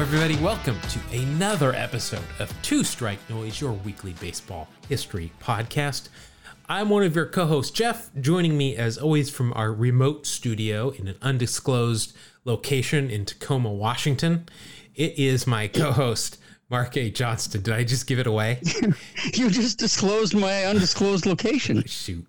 [0.00, 0.36] Everybody.
[0.36, 6.08] Welcome to another episode of Two Strike Noise, your weekly baseball history podcast.
[6.68, 10.90] I'm one of your co hosts, Jeff, joining me as always from our remote studio
[10.90, 14.48] in an undisclosed location in Tacoma, Washington.
[14.94, 16.38] It is my co host,
[16.70, 17.10] Mark A.
[17.10, 17.62] Johnston.
[17.62, 18.60] Did I just give it away?
[19.32, 21.82] you just disclosed my undisclosed location.
[21.86, 22.26] Shoot.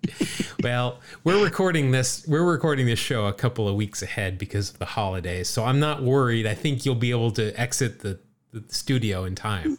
[0.62, 2.26] Well, we're recording this.
[2.26, 5.78] We're recording this show a couple of weeks ahead because of the holidays, so I'm
[5.78, 6.46] not worried.
[6.46, 8.18] I think you'll be able to exit the,
[8.52, 9.78] the studio in time.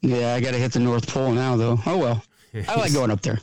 [0.00, 1.78] Yeah, I got to hit the North Pole now, though.
[1.84, 3.40] Oh well, I like going up there.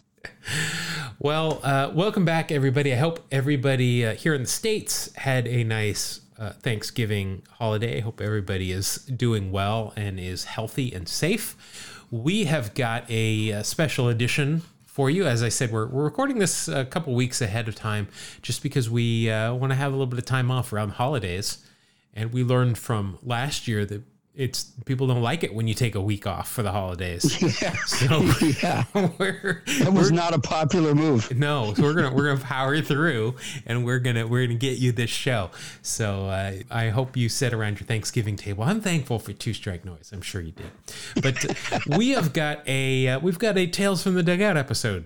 [1.20, 2.94] Well, uh, welcome back, everybody.
[2.94, 8.00] I hope everybody uh, here in the states had a nice uh, Thanksgiving holiday.
[8.00, 11.56] I hope everybody is doing well and is healthy and safe.
[12.10, 15.26] We have got a, a special edition for you.
[15.28, 18.08] As I said, we're, we're recording this a couple weeks ahead of time
[18.42, 21.60] just because we uh, want to have a little bit of time off around holidays.
[22.14, 25.96] And we learned from last year that it's people don't like it when you take
[25.96, 27.38] a week off for the holidays.
[27.62, 28.22] Yeah, So
[28.64, 28.84] yeah.
[28.94, 31.36] That was not a popular move.
[31.36, 34.92] no, so we're gonna we're gonna power through, and we're gonna we're gonna get you
[34.92, 35.52] this show.
[35.82, 38.64] So uh, I hope you sit around your Thanksgiving table.
[38.64, 40.12] I'm thankful for Two Strike Noise.
[40.14, 40.72] I'm sure you did.
[41.22, 41.46] But
[41.98, 45.06] we have got a uh, we've got a Tales from the Dugout episode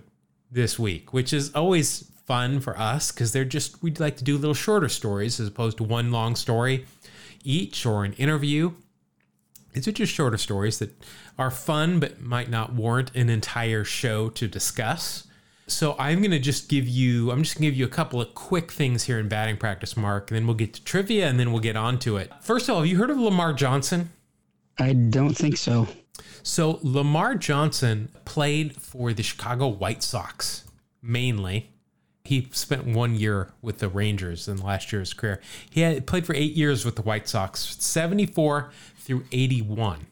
[0.50, 4.36] this week, which is always fun for us because they're just we'd like to do
[4.36, 6.84] little shorter stories as opposed to one long story
[7.44, 8.72] each or an interview.
[9.76, 10.90] These are just shorter stories that
[11.38, 15.26] are fun but might not warrant an entire show to discuss.
[15.66, 18.18] So I'm going to just give you I'm just going to give you a couple
[18.18, 21.38] of quick things here in batting practice mark and then we'll get to trivia and
[21.38, 22.32] then we'll get on to it.
[22.40, 24.12] First of all, have you heard of Lamar Johnson?
[24.78, 25.86] I don't think so.
[26.42, 30.64] So Lamar Johnson played for the Chicago White Sox
[31.02, 31.70] mainly.
[32.26, 35.40] He spent one year with the Rangers in last year's career.
[35.70, 40.06] He had played for eight years with the White Sox, 74 through 81.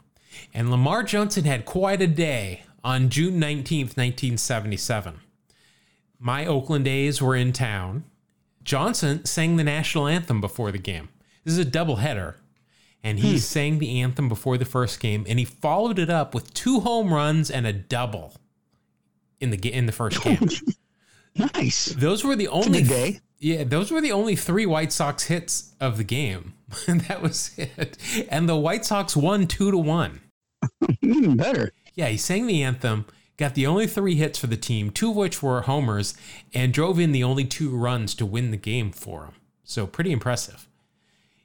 [0.52, 5.20] And Lamar Johnson had quite a day on June 19th, 1977.
[6.18, 8.04] My Oakland A's were in town.
[8.62, 11.08] Johnson sang the national anthem before the game.
[11.44, 12.36] This is a doubleheader.
[13.02, 13.38] And he hmm.
[13.38, 17.12] sang the anthem before the first game, and he followed it up with two home
[17.12, 18.32] runs and a double
[19.40, 20.48] in the in the first game.
[21.36, 21.86] Nice.
[21.86, 23.20] Those were the only day.
[23.38, 26.54] yeah, those were the only three White Sox hits of the game.
[26.88, 27.96] And that was it.
[28.30, 30.20] And the White Sox won two to one.
[31.02, 31.72] Even better.
[31.94, 33.04] Yeah, he sang the anthem,
[33.36, 36.14] got the only three hits for the team, two of which were homers,
[36.52, 39.34] and drove in the only two runs to win the game for him.
[39.62, 40.68] So pretty impressive.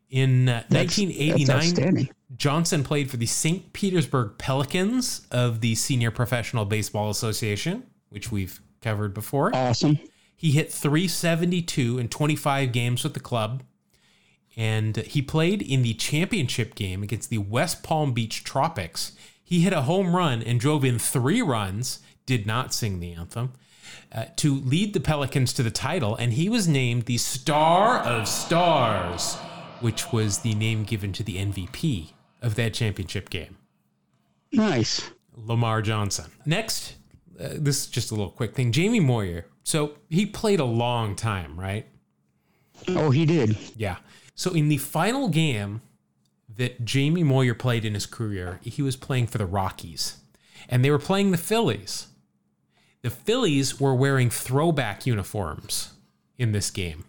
[0.09, 2.09] In uh, That's- 1989, that's.
[2.35, 3.71] Johnson played for the St.
[3.73, 9.55] Petersburg Pelicans of the Senior Professional Baseball Association, which we've covered before.
[9.55, 9.99] Awesome.
[10.35, 13.63] He hit 372 in 25 games with the club.
[14.55, 19.13] And he played in the championship game against the West Palm Beach Tropics.
[19.43, 23.53] He hit a home run and drove in three runs, did not sing the anthem,
[24.11, 26.15] uh, to lead the Pelicans to the title.
[26.15, 29.35] And he was named the Star of Stars,
[29.81, 32.11] which was the name given to the MVP
[32.41, 33.57] of that championship game.
[34.51, 35.09] Nice.
[35.35, 36.31] Lamar Johnson.
[36.45, 36.95] Next,
[37.39, 38.71] uh, this is just a little quick thing.
[38.71, 39.45] Jamie Moyer.
[39.63, 41.85] So he played a long time, right?
[42.87, 43.57] Oh, he did.
[43.75, 43.97] Yeah.
[44.35, 45.81] So in the final game
[46.55, 50.17] that Jamie Moyer played in his career, he was playing for the Rockies,
[50.67, 52.07] and they were playing the Phillies.
[53.01, 55.93] The Phillies were wearing throwback uniforms
[56.37, 57.05] in this game.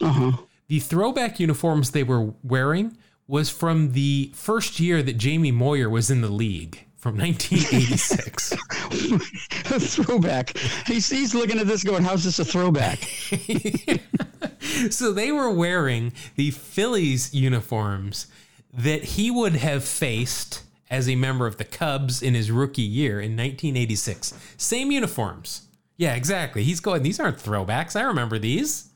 [0.00, 0.32] Uh huh.
[0.68, 2.96] The throwback uniforms they were wearing
[3.26, 8.52] was from the first year that Jamie Moyer was in the league from 1986.
[9.72, 10.56] a throwback.
[10.86, 12.98] He's, he's looking at this going, how's this a throwback?
[14.90, 18.26] so they were wearing the Phillies uniforms
[18.74, 23.18] that he would have faced as a member of the Cubs in his rookie year
[23.18, 24.34] in 1986.
[24.58, 25.68] Same uniforms.
[25.96, 26.64] Yeah, exactly.
[26.64, 27.96] He's going, these aren't throwbacks.
[27.96, 28.90] I remember these.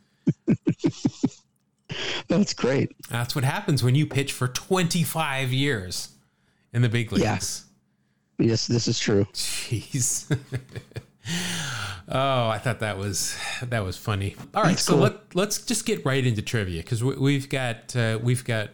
[2.29, 2.93] That's great.
[3.09, 6.11] That's what happens when you pitch for 25 years
[6.75, 7.25] in the big leagues.
[7.25, 7.71] Yeah.
[8.39, 9.25] Yes, this is true.
[9.33, 10.27] Jeez.
[12.09, 14.37] oh, I thought that was that was funny.
[14.55, 15.03] All right, That's so cool.
[15.03, 18.71] let let's just get right into trivia because we, we've got uh, we've got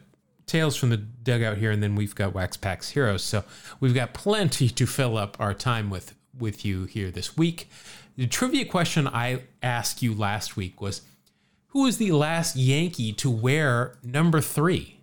[0.47, 3.23] tales from the dugout here, and then we've got Wax Packs Heroes.
[3.23, 3.45] So
[3.79, 7.69] we've got plenty to fill up our time with with you here this week.
[8.17, 11.03] The trivia question I asked you last week was,
[11.69, 15.00] who was the last Yankee to wear number three?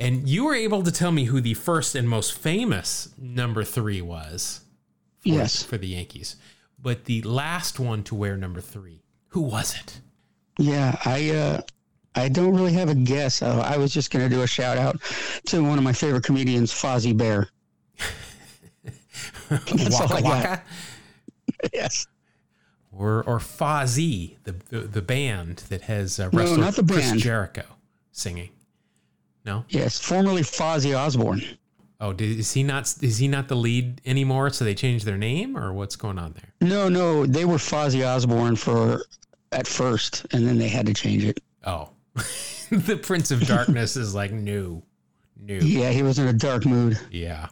[0.00, 4.00] And you were able to tell me who the first and most famous number three
[4.00, 4.62] was
[5.18, 5.62] for, Yes.
[5.62, 6.36] for the Yankees.
[6.82, 10.00] But the last one to wear number three, who was it?
[10.58, 11.60] Yeah, I uh,
[12.14, 13.42] I don't really have a guess.
[13.42, 14.98] Uh, I was just going to do a shout out
[15.46, 17.48] to one of my favorite comedians, Fozzie Bear.
[19.50, 20.22] That's all Waka.
[20.24, 20.62] Waka?
[21.74, 22.06] Yes.
[22.92, 27.20] Or or Fozzy, the, the the band that has uh, No, not the Chris band.
[27.20, 27.64] Jericho
[28.12, 28.50] singing.
[29.44, 29.64] No.
[29.68, 29.98] Yes.
[29.98, 31.42] Formerly Fozzy Osbourne.
[32.00, 32.94] Oh, did, is he not?
[33.02, 34.50] Is he not the lead anymore?
[34.50, 36.54] So they changed their name, or what's going on there?
[36.66, 39.02] No, no, they were Fozzy Osbourne for
[39.52, 41.40] at first, and then they had to change it.
[41.64, 41.90] Oh,
[42.70, 44.82] the Prince of Darkness is like new,
[45.38, 45.58] new.
[45.58, 46.98] Yeah, he was in a dark mood.
[47.10, 47.48] Yeah.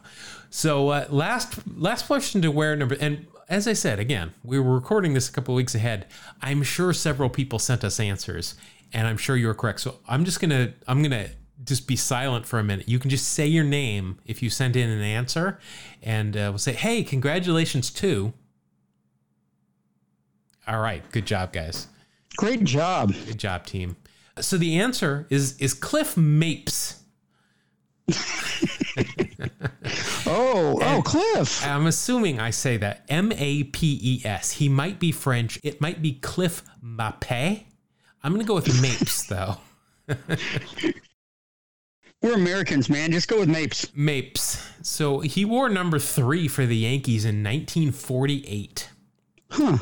[0.49, 4.73] So uh, last last question to wear number and as I said again, we were
[4.73, 6.07] recording this a couple of weeks ahead.
[6.41, 8.55] I'm sure several people sent us answers,
[8.93, 9.81] and I'm sure you were correct.
[9.81, 11.29] So I'm just gonna I'm gonna
[11.63, 12.87] just be silent for a minute.
[12.87, 15.59] You can just say your name if you sent in an answer,
[16.01, 18.33] and uh, we'll say, "Hey, congratulations to."
[20.67, 21.87] All right, good job, guys.
[22.37, 23.13] Great job.
[23.25, 23.97] Good job, team.
[24.39, 27.03] So the answer is is Cliff Mapes.
[30.31, 31.65] Oh, oh, Cliff.
[31.65, 34.51] I'm assuming I say that M A P E S.
[34.51, 35.59] He might be French.
[35.63, 37.65] It might be Cliff Mape.
[38.23, 39.57] I'm gonna go with Mapes though.
[42.21, 43.11] We're Americans, man.
[43.13, 43.87] Just go with Mapes.
[43.95, 44.67] Mapes.
[44.81, 48.89] So he wore number three for the Yankees in 1948.
[49.51, 49.77] Huh.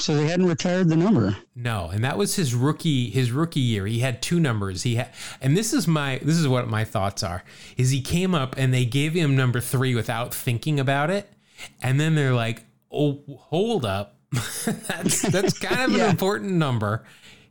[0.00, 1.36] So they hadn't retired the number.
[1.54, 3.86] No, and that was his rookie his rookie year.
[3.86, 4.82] He had two numbers.
[4.82, 5.10] He had,
[5.40, 7.44] and this is my this is what my thoughts are.
[7.76, 11.32] Is he came up and they gave him number three without thinking about it,
[11.80, 17.04] and then they're like, "Oh, hold up, that's that's kind of an important number."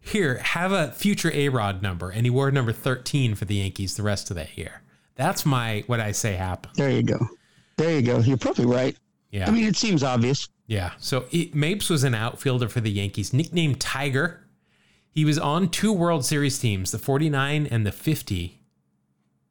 [0.06, 3.96] Here, have a future A Rod number, and he wore number thirteen for the Yankees
[3.96, 4.84] the rest of that year.
[5.16, 6.76] That's my what I say happened.
[6.76, 7.28] There you go.
[7.78, 8.20] There you go.
[8.20, 8.96] You're probably right.
[9.32, 9.48] Yeah.
[9.48, 10.48] I mean, it seems obvious.
[10.68, 10.92] Yeah.
[11.00, 14.42] So it, Mapes was an outfielder for the Yankees, nicknamed Tiger.
[15.10, 18.62] He was on two World Series teams, the 49 and the 50,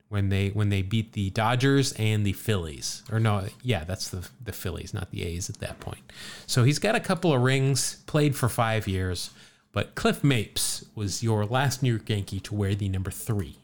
[0.08, 3.02] when they when they beat the Dodgers and the Phillies.
[3.10, 6.12] Or no, yeah, that's the the Phillies, not the A's at that point.
[6.46, 9.30] So he's got a couple of rings, played for 5 years,
[9.74, 13.58] but Cliff Mapes was your last New York Yankee to wear the number 3.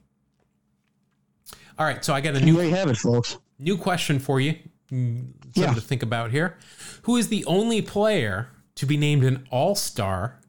[1.78, 3.38] All right, so I got a new there you have it, folks.
[3.58, 4.54] New question for you.
[4.92, 5.74] Mm, Something Yeah.
[5.74, 6.56] to think about here.
[7.02, 10.40] Who is the only player to be named an All Star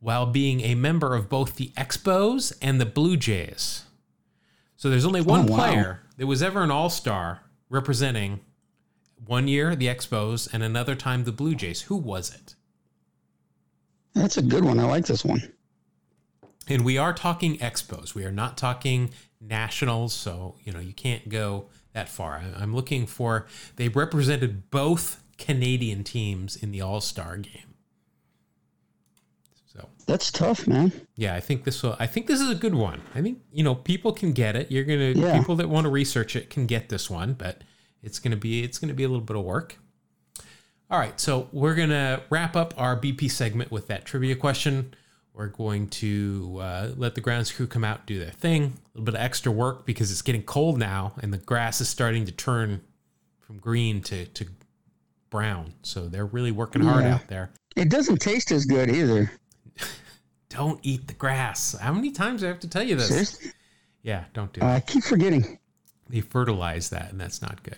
[0.00, 3.84] while being a member of both the Expos and the Blue Jays?
[4.76, 5.56] So there's only one Oh, wow.
[5.56, 8.40] player that was ever an All Star representing
[9.26, 11.82] one year the Expos and another time the Blue Jays.
[11.82, 12.54] Who was it?
[14.14, 14.78] That's a good one.
[14.80, 15.52] I like this one.
[16.68, 18.14] And we are talking Expos.
[18.14, 19.10] We are not talking
[19.40, 20.12] Nationals.
[20.12, 22.42] So, you know, you can't go that far.
[22.56, 23.46] I'm looking for,
[23.76, 27.74] they represented both Canadian teams in the All Star game.
[29.66, 30.92] So, That's tough, man.
[31.16, 33.00] yeah, I think this will, I think this is a good one.
[33.14, 34.70] I think, you know, people can get it.
[34.70, 35.38] You're going to, Yeah.
[35.38, 37.62] people that want to research it can get this one, but
[38.02, 39.78] it's going to be, it's going to be a little bit of work.
[40.90, 44.94] All right, so we're gonna wrap up our BP segment with that trivia question.
[45.34, 48.62] We're going to uh, let the grounds crew come out and do their thing.
[48.62, 51.88] A little bit of extra work because it's getting cold now, and the grass is
[51.88, 52.80] starting to turn
[53.38, 54.46] from green to to
[55.30, 55.74] brown.
[55.82, 57.14] So they're really working hard Yeah.
[57.16, 57.50] out there.
[57.76, 59.30] It doesn't taste as good either.
[60.48, 61.76] Don't eat the grass.
[61.78, 63.08] How many times do I have to tell you this?
[63.08, 63.50] Seriously?
[64.02, 64.70] Yeah, don't do Uh, it.
[64.76, 65.58] I keep forgetting.
[66.08, 67.76] They fertilize that, and that's not good.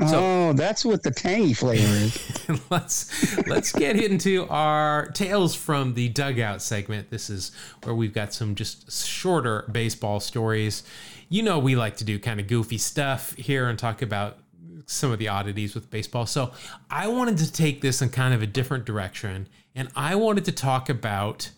[0.00, 2.60] Oh, that's what the tangy flavor is.
[2.70, 7.10] let's let's get into our tales from the dugout segment.
[7.10, 7.52] This is
[7.82, 10.82] where we've got some just shorter baseball stories.
[11.28, 14.38] You know, we like to do kind of goofy stuff here and talk about
[14.86, 16.26] some of the oddities with baseball.
[16.26, 16.52] So
[16.90, 20.52] I wanted to take this in kind of a different direction, and I wanted to
[20.52, 21.50] talk about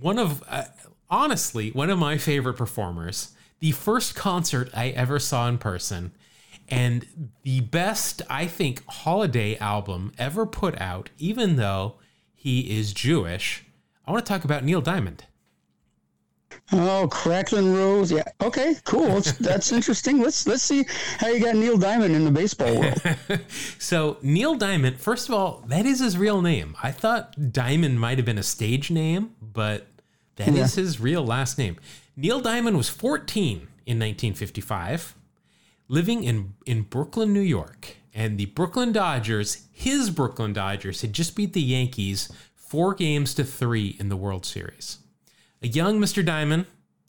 [0.00, 0.64] one of uh,
[1.10, 6.12] honestly one of my favorite performers the first concert i ever saw in person
[6.68, 7.06] and
[7.42, 11.94] the best i think holiday album ever put out even though
[12.34, 13.64] he is jewish
[14.06, 15.24] i want to talk about neil diamond
[16.72, 18.10] Oh, Crackling Rose.
[18.10, 18.22] Yeah.
[18.40, 18.76] Okay.
[18.84, 19.06] Cool.
[19.08, 20.20] That's, that's interesting.
[20.20, 20.84] Let's let's see
[21.18, 23.02] how you got Neil Diamond in the baseball world.
[23.78, 28.18] so neil diamond first of all that is his real name i thought diamond might
[28.18, 29.86] have been a stage name but
[30.36, 30.82] that is Yeah.
[30.82, 31.76] his real last name
[32.16, 33.56] neil diamond was 14
[33.86, 35.14] in 1955
[35.88, 41.36] living in, in brooklyn new york and the brooklyn dodgers his brooklyn dodgers had just
[41.36, 44.98] beat the yankees four games to three in the world series
[45.62, 46.66] a young mr diamond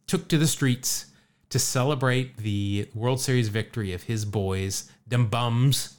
[0.08, 1.08] took to the streets
[1.50, 5.98] to celebrate the world series victory of his boys them bums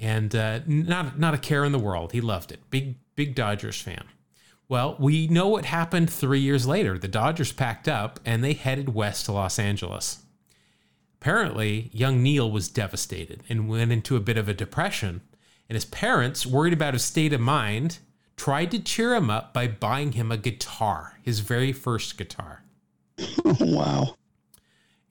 [0.00, 2.12] and uh, not not a care in the world.
[2.12, 2.60] He loved it.
[2.70, 4.04] Big big Dodgers fan.
[4.68, 6.96] Well, we know what happened three years later.
[6.96, 10.22] The Dodgers packed up and they headed west to Los Angeles.
[11.20, 15.20] Apparently, young Neil was devastated and went into a bit of a depression.
[15.68, 17.98] And his parents, worried about his state of mind,
[18.36, 22.62] tried to cheer him up by buying him a guitar, his very first guitar.
[23.44, 24.14] wow.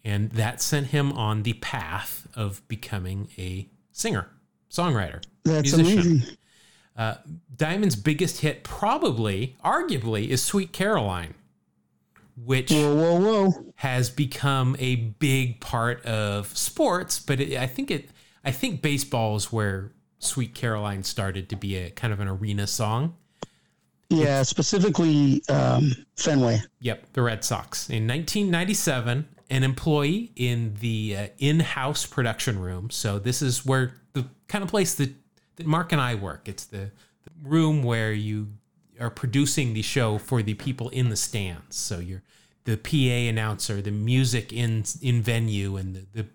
[0.03, 4.27] And that sent him on the path of becoming a singer,
[4.71, 6.01] songwriter, That's musician.
[6.01, 6.37] amazing.
[6.97, 7.15] Uh,
[7.55, 11.35] Diamond's biggest hit, probably, arguably, is Sweet Caroline,
[12.45, 13.73] which Whoa, whoa, whoa.
[13.75, 17.19] has become a big part of sports.
[17.19, 18.09] But it, I think it,
[18.43, 22.67] I think baseball is where Sweet Caroline started to be a kind of an arena
[22.67, 23.15] song.
[24.09, 26.61] Yeah, specifically um, Fenway.
[26.81, 27.89] Yep, the Red Sox.
[27.89, 32.89] In 1997, an employee in the uh, in-house production room.
[32.89, 35.13] So this is where the kind of place that,
[35.57, 36.47] that Mark and I work.
[36.47, 36.77] It's the,
[37.23, 38.47] the room where you
[38.99, 41.75] are producing the show for the people in the stands.
[41.75, 42.23] So you're
[42.65, 46.25] the PA announcer, the music in in venue, and the, the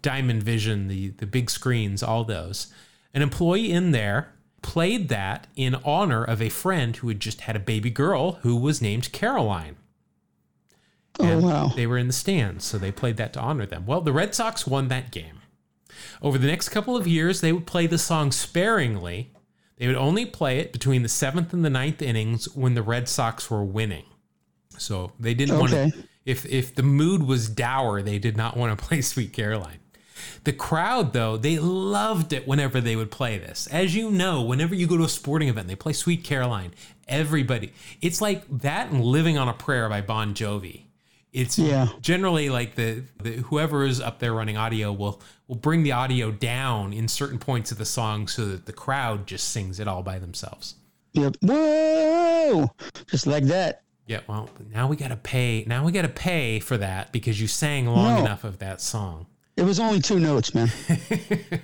[0.00, 2.72] Diamond Vision, the the big screens, all those.
[3.14, 7.56] An employee in there played that in honor of a friend who had just had
[7.56, 9.76] a baby girl who was named Caroline.
[11.20, 11.72] Oh, wow.
[11.74, 13.84] They were in the stands, so they played that to honor them.
[13.84, 15.40] Well, the Red Sox won that game.
[16.22, 19.32] Over the next couple of years, they would play the song sparingly.
[19.82, 23.08] They would only play it between the seventh and the ninth innings when the Red
[23.08, 24.04] Sox were winning.
[24.78, 25.92] So they didn't want to.
[26.24, 29.80] If if the mood was dour, they did not want to play Sweet Caroline.
[30.44, 33.66] The crowd, though, they loved it whenever they would play this.
[33.72, 36.74] As you know, whenever you go to a sporting event, they play Sweet Caroline.
[37.08, 40.84] Everybody, it's like that and Living on a Prayer by Bon Jovi.
[41.32, 41.88] It's Yeah.
[42.00, 46.30] generally like the, the whoever is up there running audio will will bring the audio
[46.30, 50.02] down in certain points of the song so that the crowd just sings it all
[50.02, 50.74] by themselves.
[51.14, 51.36] Yep.
[51.42, 52.70] Whoa!
[53.06, 53.82] Just like that.
[54.06, 55.64] Yeah, well, now we got to pay.
[55.66, 58.20] Now we got to pay for that because you sang long No.
[58.24, 59.26] enough of that song.
[59.56, 60.70] It was only two notes, man.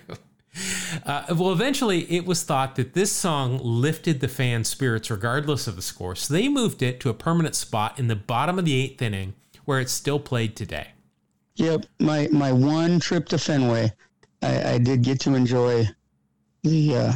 [1.04, 5.76] Uh, well, eventually, it was thought that this song lifted the fans' spirits regardless of
[5.76, 8.74] the score, so they moved it to a permanent spot in the bottom of the
[8.74, 9.34] eighth inning,
[9.68, 10.86] where it's still played today.
[11.56, 11.84] Yep.
[12.00, 13.92] My my one trip to Fenway,
[14.40, 15.86] I, I did get to enjoy
[16.62, 17.12] the uh,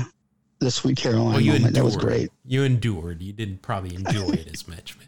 [0.58, 1.68] the Sweet Caroline Well, you moment.
[1.68, 1.74] endured.
[1.76, 2.30] That was great.
[2.44, 3.22] You endured.
[3.22, 5.06] You didn't probably enjoy it as much, but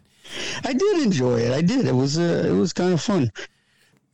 [0.67, 1.51] I did enjoy it.
[1.51, 1.85] I did.
[1.85, 3.31] It was uh, it was kind of fun.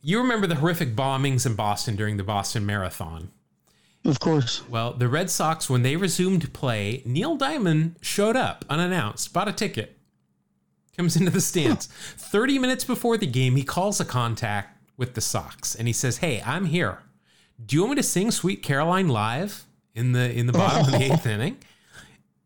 [0.02, 3.30] you remember the horrific bombings in Boston during the Boston Marathon.
[4.04, 4.62] Of course.
[4.68, 9.52] Well, the Red Sox, when they resumed play, Neil Diamond showed up unannounced, bought a
[9.52, 9.96] ticket,
[10.96, 11.86] comes into the stands.
[11.86, 16.18] 30 minutes before the game, he calls a contact with the Sox and he says,
[16.18, 16.98] Hey, I'm here.
[17.64, 20.92] Do you want me to sing Sweet Caroline live in the in the bottom of
[20.92, 21.58] the eighth inning?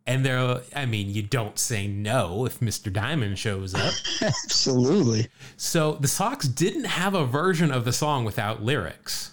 [0.07, 2.93] And they're I mean, you don't say no if Mr.
[2.93, 3.93] Diamond shows up.
[4.23, 5.29] Absolutely.
[5.57, 9.33] So the Sox didn't have a version of the song without lyrics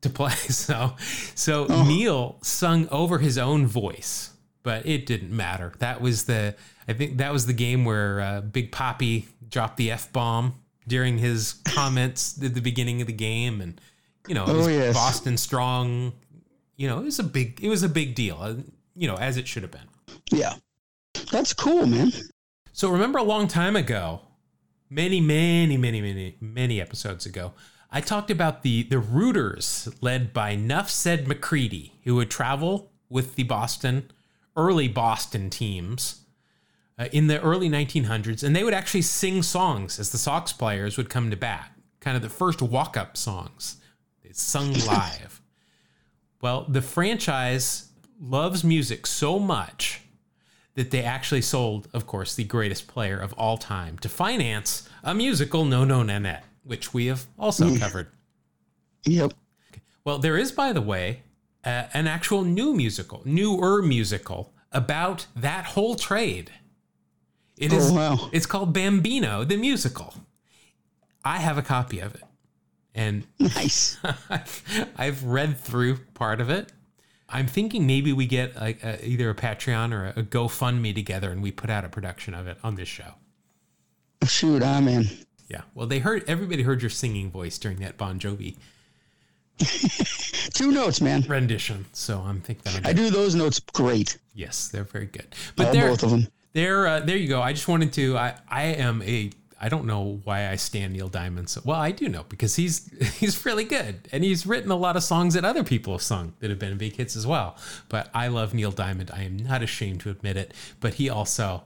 [0.00, 0.34] to play.
[0.48, 0.96] So
[1.34, 1.86] so oh.
[1.86, 4.30] Neil sung over his own voice,
[4.62, 5.74] but it didn't matter.
[5.78, 6.56] That was the
[6.90, 10.54] I think that was the game where uh, Big Papi dropped the f bomb
[10.88, 13.80] during his comments at the beginning of the game, and
[14.28, 14.94] you know it was Oh, yes.
[14.94, 16.12] Boston strong.
[16.76, 18.36] You know it was a big it was a big deal.
[18.40, 18.54] uh,
[18.96, 19.88] You know as it should have been.
[20.32, 20.54] Yeah.
[21.30, 22.12] That's cool, man.
[22.72, 24.22] So remember a long time ago,
[24.88, 27.52] many, many, many, many, many episodes ago,
[27.90, 33.36] I talked about the the Rooters led by Nuf Ced McGreevy, who would travel with
[33.36, 34.10] the Boston
[34.56, 36.19] early Boston teams
[37.00, 40.98] uh, in the early 1900s, and they would actually sing songs as the Sox players
[40.98, 43.78] would come to bat, kind of the first walk up songs.
[44.22, 45.40] They sung live.
[46.42, 47.88] well, the franchise
[48.20, 50.02] loves music so much
[50.74, 55.14] that they actually sold, of course, the greatest player of all time to finance a
[55.14, 58.08] musical No No Nanette, which we have also covered.
[59.06, 59.32] Yep.
[60.04, 61.22] Well, there is, by the way,
[61.64, 66.50] uh, an actual new musical, newer musical about that whole trade.
[67.60, 67.90] It is.
[67.90, 68.30] Oh, wow.
[68.32, 70.14] It's called Bambino the musical.
[71.24, 72.24] I have a copy of it,
[72.94, 73.98] and Nice.
[74.96, 76.72] I've, read through part of it.
[77.28, 81.42] I'm thinking maybe we get like a, either a Patreon or a, GoFundMe together, and
[81.42, 83.14] we put out a production of it on this show.
[84.26, 85.04] Shoot, I'm in.
[85.48, 85.62] Yeah.
[85.74, 88.56] Well, they heard everybody heard your singing voice during that Bon Jovi
[90.54, 91.22] Two notes, man.
[91.28, 94.16] rendition, so I'm thinking I do those notes great.
[94.34, 95.34] yes, they're very good.
[95.56, 96.28] But All both of them.
[96.52, 96.86] There.
[96.86, 97.40] Uh, there you go.
[97.42, 98.16] I just wanted to.
[98.16, 99.30] I I am a.
[99.62, 101.50] I don't know why I stand Neil Diamond.
[101.50, 104.96] So, well, I do know because he's he's really good, and he's written a lot
[104.96, 107.56] of songs that other people have sung that have been big hits as well.
[107.88, 109.10] But I love Neil Diamond.
[109.12, 110.54] I am not ashamed to admit it.
[110.80, 111.64] But he also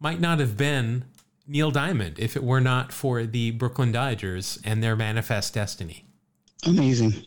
[0.00, 1.04] might not have been
[1.46, 6.04] Neil Diamond if it were not for the Brooklyn Dodgers and their manifest destiny.
[6.64, 7.26] Amazing.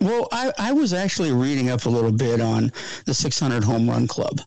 [0.00, 2.72] Well, I, I was actually reading up a little bit on
[3.04, 4.40] the 600 home run club.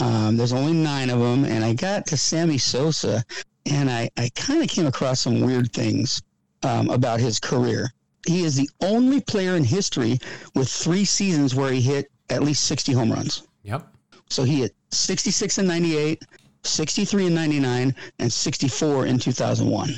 [0.00, 3.24] Um, there's only nine of them, and I got to Sammy Sosa,
[3.66, 6.22] and I, I kind of came across some weird things
[6.62, 7.92] um, about his career.
[8.26, 10.18] He is the only player in history
[10.54, 13.46] with three seasons where he hit at least 60 home runs.
[13.64, 13.86] Yep.
[14.28, 16.22] So he hit 66 in 98,
[16.62, 19.94] 63 in 99, and 64 in 2001.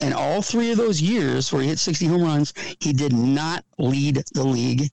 [0.00, 3.64] And all three of those years where he hit 60 home runs, he did not
[3.78, 4.90] lead the league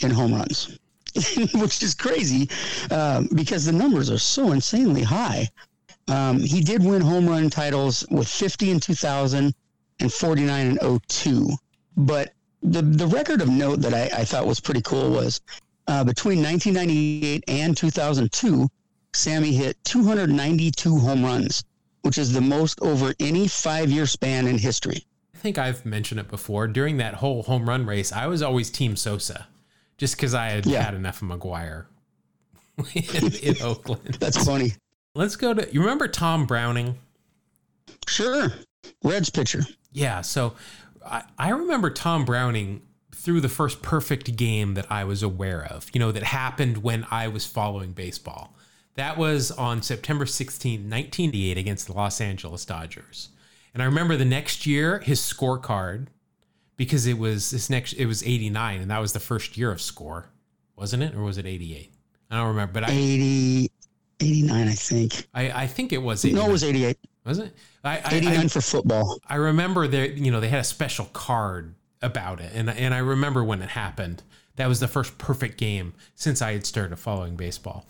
[0.00, 0.78] in home runs,
[1.54, 2.48] which is crazy
[2.90, 5.48] um, because the numbers are so insanely high.
[6.08, 9.54] Um, he did win home run titles with 50 in 2000
[10.00, 11.50] and 49 in 02.
[11.96, 15.40] But the, the record of note that I, I thought was pretty cool was
[15.86, 18.68] uh, between 1998 and 2002,
[19.12, 21.64] Sammy hit 292 home runs
[22.02, 25.04] which is the most over any five year span in history.
[25.34, 26.66] I think I've mentioned it before.
[26.66, 29.48] During that whole home run race, I was always Team Sosa,
[30.00, 30.82] just because I had yeah.
[30.82, 31.84] had enough of McGwire
[32.94, 34.16] in, in Oakland.
[34.18, 34.72] That's funny.
[35.14, 35.72] Let's go to.
[35.72, 36.96] You remember Tom Browning?
[38.08, 38.50] Sure,
[39.04, 39.60] Reds pitcher.
[39.92, 40.22] Yeah.
[40.22, 40.54] So
[41.04, 42.80] I, I remember Tom Browning
[43.14, 45.90] through the first perfect game that I was aware of.
[45.92, 48.54] You know that happened when I was following baseball.
[48.94, 53.28] That was on September 16, 1988, against the Los Angeles Dodgers.
[53.74, 56.06] And I remember the next year, his scorecard,
[56.80, 59.82] because it was this next, it was 89, and that was the first year of
[59.82, 60.30] score,
[60.76, 61.14] wasn't it?
[61.14, 61.92] Or was it 88?
[62.30, 63.70] I don't remember, but I 80,
[64.18, 65.28] 89, I think.
[65.34, 66.42] I, I think it was 89.
[66.42, 66.96] No, it was 88.
[67.26, 67.54] Was it?
[67.84, 69.18] I, 89 I, for football.
[69.26, 72.50] I remember there, you know, they had a special card about it.
[72.54, 74.22] And, and I remember when it happened.
[74.56, 77.84] That was the first perfect game since I had started following baseball.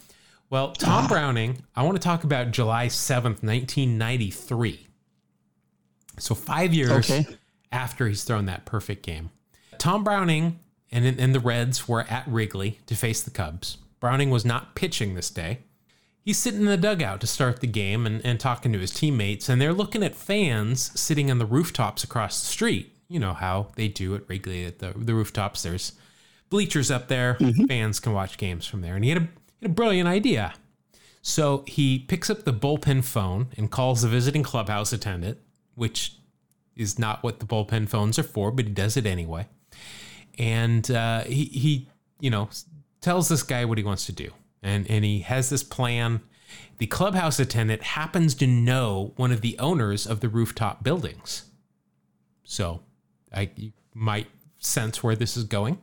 [0.50, 1.09] Well, Tom ah.
[1.09, 4.88] Browning, I want to talk about July 7th, 1993.
[6.18, 7.24] So, five years okay.
[7.72, 9.30] After he's thrown that perfect game.
[9.78, 10.59] Tom Browning
[10.90, 13.78] and, and the Reds were at Wrigley to face the Cubs.
[14.00, 15.61] Browning was not pitching this day.
[16.22, 19.48] He's sitting in the dugout to start the game and, and talking to his teammates,
[19.48, 22.94] and they're looking at fans sitting on the rooftops across the street.
[23.09, 25.62] You know how they do at Wrigley at the, the rooftops.
[25.62, 25.92] There's
[26.50, 27.35] bleachers up there.
[27.40, 27.64] Mm-hmm.
[27.64, 28.94] Fans can watch games from there.
[28.94, 29.28] And he had a
[29.62, 30.54] had a brilliant idea.
[31.22, 35.38] So he picks up the bullpen phone and calls the visiting clubhouse attendant,
[35.74, 36.14] which
[36.81, 39.47] is not what the bullpen phones are for, but he does it anyway.
[40.38, 41.88] And uh, he, he,
[42.19, 42.49] you know,
[43.01, 44.31] tells this guy what he wants to do.
[44.62, 46.23] And, and he has this plan.
[46.79, 51.45] The clubhouse attendant happens to know one of the owners of the rooftop buildings.
[52.45, 52.81] So
[53.33, 54.27] I you might
[54.59, 55.79] sense where this is going.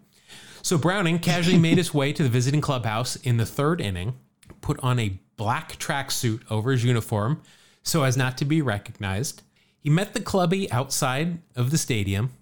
[0.62, 4.16] So Browning casually made his way to the visiting clubhouse in the third inning,
[4.62, 7.42] put on a black tracksuit over his uniform
[7.84, 9.44] so as not to be recognized.
[9.88, 12.34] He met the clubby outside of the stadium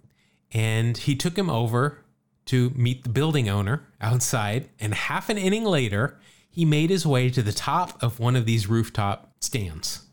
[0.52, 2.00] and he took him over
[2.46, 4.68] to meet the building owner outside.
[4.80, 6.18] And half an inning later,
[6.50, 10.06] he made his way to the top of one of these rooftop stands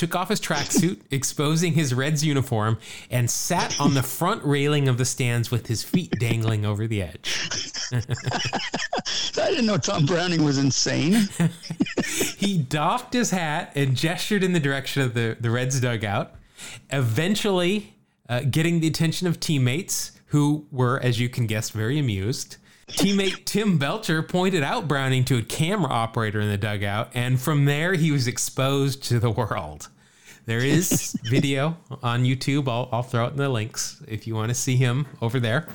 [0.00, 2.78] took off his tracksuit, exposing his Reds uniform,
[3.10, 7.02] and sat on the front railing of the stands with his feet dangling over the
[7.02, 7.38] edge.
[7.92, 11.28] I didn't know Tom Browning was insane.
[12.38, 16.34] he doffed his hat and gestured in the direction of the, the Reds dugout,
[16.90, 17.94] eventually
[18.28, 22.56] uh, getting the attention of teammates who were, as you can guess, very amused.
[22.88, 27.64] Teammate Tim Belcher pointed out Browning to a camera operator in the dugout, and from
[27.64, 29.88] there he was exposed to the world.
[30.46, 32.68] There is video on YouTube.
[32.68, 35.66] I'll, I'll throw it in the links if you want to see him over there.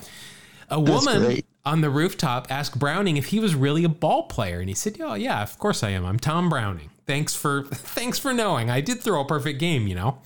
[0.69, 4.69] A woman on the rooftop asked Browning if he was really a ball player, and
[4.69, 6.05] he said, "Oh yeah, of course I am.
[6.05, 6.89] I'm Tom Browning.
[7.05, 8.69] Thanks for thanks for knowing.
[8.69, 10.19] I did throw a perfect game, you know."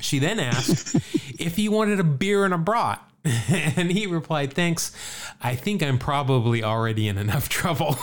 [0.00, 0.96] She then asked
[1.38, 3.02] if he wanted a beer and a brat.
[3.24, 4.92] and he replied, Thanks.
[5.42, 7.92] I think I'm probably already in enough trouble.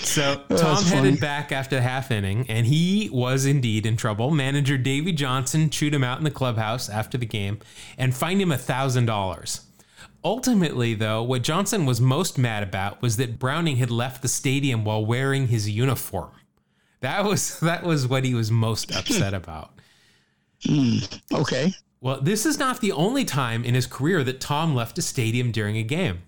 [0.00, 4.30] so Tom headed back after the half inning, and he was indeed in trouble.
[4.30, 7.58] Manager Davey Johnson chewed him out in the clubhouse after the game
[7.98, 9.62] and fined him a thousand dollars.
[10.24, 14.84] Ultimately, though, what Johnson was most mad about was that Browning had left the stadium
[14.84, 16.30] while wearing his uniform.
[17.00, 19.72] That was that was what he was most upset about.
[20.64, 21.72] Mm, okay.
[22.00, 25.50] Well, this is not the only time in his career that Tom left a stadium
[25.50, 26.22] during a game.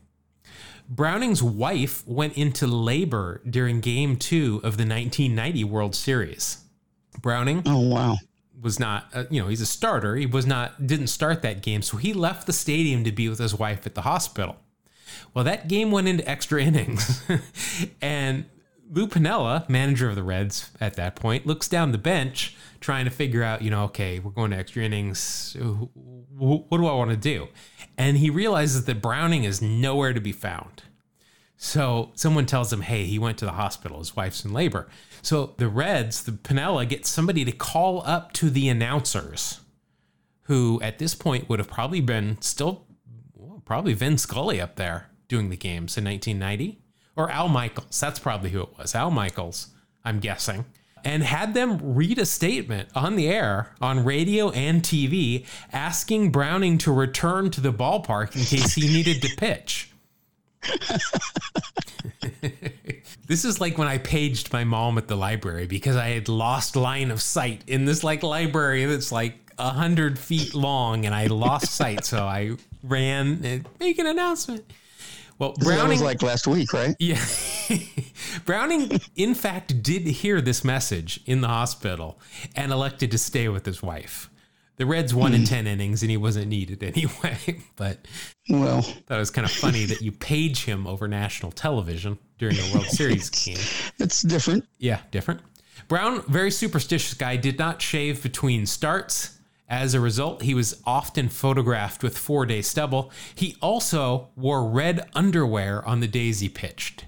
[0.89, 6.65] Browning's wife went into labor during game two of the 1990 World Series.
[7.21, 7.63] Browning.
[7.67, 8.17] Oh, wow.
[8.61, 10.17] Was not, uh, you know, he's a starter.
[10.17, 11.83] He was not, didn't start that game.
[11.83, 14.57] So he left the stadium to be with his wife at the hospital.
[15.35, 17.23] Well, that game went into extra innings.
[18.01, 18.47] and
[18.91, 23.11] Lou Piniella, manager of the Reds at that point, looks down the bench trying to
[23.11, 25.57] figure out, you know, okay, we're going to extra innings.
[25.59, 27.49] What do I want to do?
[27.97, 30.85] And he realizes that Browning is nowhere to be found.
[31.57, 33.99] So someone tells him, hey, he went to the hospital.
[33.99, 34.89] His wife's in labor.
[35.23, 39.61] So the Reds, the Piniella, gets somebody to call up to the announcers,
[40.43, 42.87] who at this point would have probably been still,
[43.35, 46.81] well, probably Vin Scully up there doing the games in 1990
[47.19, 48.01] or Al Michaels.
[48.01, 48.95] That's probably who it was.
[48.95, 49.69] Al Michaels,
[50.05, 50.65] I'm guessing.
[51.05, 56.79] And had them read a statement on the air, on radio and TV, asking Browning
[56.79, 59.93] to return to the ballpark in case he needed to pitch.
[63.27, 66.75] this is like when I paged my mom at the library because I had lost
[66.75, 71.27] line of sight in this like library that's like a hundred feet long and I
[71.27, 72.05] lost sight.
[72.05, 74.65] So I ran and make an announcement.
[75.39, 76.97] Well, Browning was like last week, right?
[77.01, 77.25] Yeah.
[78.45, 82.19] Browning, in fact, did hear this message in the hospital
[82.57, 84.31] and elected to stay with his wife.
[84.77, 85.47] The Reds won in hmm.
[85.47, 87.63] 10 innings and he wasn't needed anyway.
[87.77, 88.07] But
[88.49, 92.75] well, that was kind of funny that you page him over national television during a
[92.75, 93.59] World Series game.
[93.99, 94.65] It's different.
[94.79, 95.41] Yeah, different.
[95.89, 99.38] Brown, very superstitious guy, did not shave between starts
[99.69, 103.13] as a result, he was often photographed with four day stubble.
[103.35, 107.05] He also wore red underwear on the days he pitched.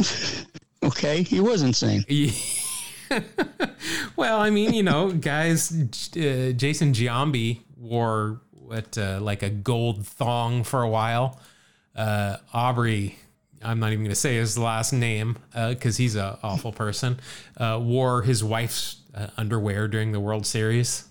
[0.82, 2.04] okay, he was insane.
[4.16, 10.06] well, I mean, you know, guys, uh, Jason Giambi wore what, uh, like a gold
[10.06, 11.40] thong for a while.
[11.96, 13.18] Uh, Aubrey,
[13.62, 17.18] I'm not even going to say his last name because uh, he's an awful person,
[17.56, 21.09] uh, wore his wife's uh, underwear during the World Series.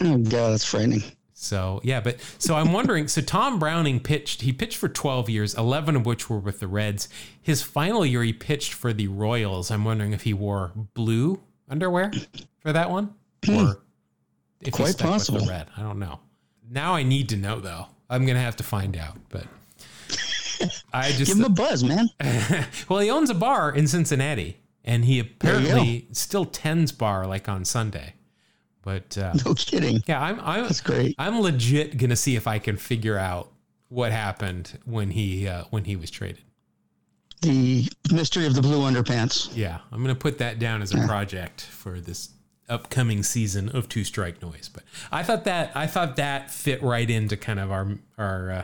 [0.00, 1.02] Oh god, that's frightening.
[1.40, 3.06] So yeah, but so I'm wondering.
[3.06, 4.42] So Tom Browning pitched.
[4.42, 7.08] He pitched for 12 years, 11 of which were with the Reds.
[7.40, 9.70] His final year, he pitched for the Royals.
[9.70, 12.10] I'm wondering if he wore blue underwear
[12.60, 13.54] for that one, hmm.
[13.54, 13.82] or
[14.60, 15.38] if Quite he stuck possible.
[15.38, 15.68] with the red.
[15.76, 16.18] I don't know.
[16.68, 17.86] Now I need to know though.
[18.10, 19.16] I'm gonna have to find out.
[19.28, 19.44] But
[20.92, 22.08] I just give him a buzz, man.
[22.88, 27.64] well, he owns a bar in Cincinnati, and he apparently still tends bar like on
[27.64, 28.14] Sunday.
[28.88, 30.02] But uh, no kidding.
[30.06, 30.40] Yeah, I'm.
[30.40, 31.14] I'm That's great.
[31.18, 33.52] I'm legit gonna see if I can figure out
[33.90, 36.40] what happened when he uh, when he was traded.
[37.42, 39.54] The mystery of the blue underpants.
[39.54, 41.06] Yeah, I'm gonna put that down as a yeah.
[41.06, 42.30] project for this
[42.70, 44.70] upcoming season of Two Strike Noise.
[44.72, 48.62] But I thought that I thought that fit right into kind of our our uh,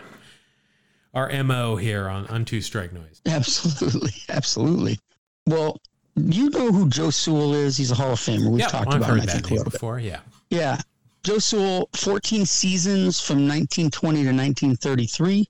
[1.12, 3.20] our mo here on on Two Strike Noise.
[3.26, 4.98] Absolutely, absolutely.
[5.46, 5.76] Well,
[6.16, 7.76] you know who Joe Sewell is?
[7.76, 8.50] He's a Hall of Famer.
[8.50, 9.98] We've talked I've about him, I think, before.
[9.98, 10.20] Yeah.
[10.50, 10.80] Yeah.
[11.24, 15.48] Joe Sewell, 14 seasons from 1920 to 1933,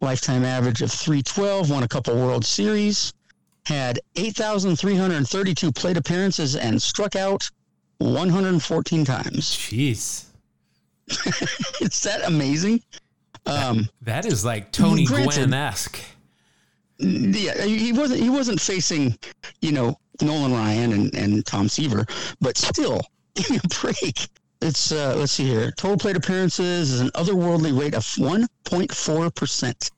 [0.00, 3.12] lifetime average of 312, won a couple World Series,
[3.66, 7.50] had 8,332 plate appearances, and struck out
[7.98, 9.56] 114 times.
[9.56, 10.26] Jeez.
[11.80, 12.80] is that amazing?
[13.44, 15.98] Um, that is like Tony Gwynn esque
[16.98, 19.18] yeah, he wasn't he wasn't facing,
[19.60, 22.04] you know, Nolan Ryan and, and Tom Seaver,
[22.40, 23.00] but still,
[23.34, 24.28] give me a break.
[24.60, 25.70] It's uh, let's see here.
[25.72, 29.90] Total plate appearances is an otherworldly rate of one point four percent,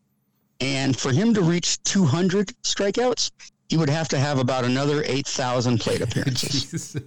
[0.61, 3.31] and for him to reach two hundred strikeouts,
[3.69, 6.97] he would have to have about another eight thousand plate appearances.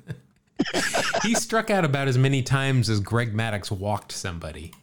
[1.23, 4.73] he struck out about as many times as Greg Maddux walked somebody.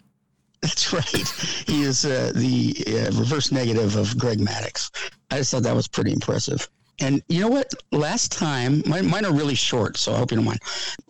[0.62, 1.28] That's right.
[1.66, 4.90] He is uh, the uh, reverse negative of Greg Maddux.
[5.30, 6.68] I just thought that was pretty impressive.
[7.00, 7.72] And you know what?
[7.92, 10.60] Last time, mine, mine, are really short, so I hope you don't mind.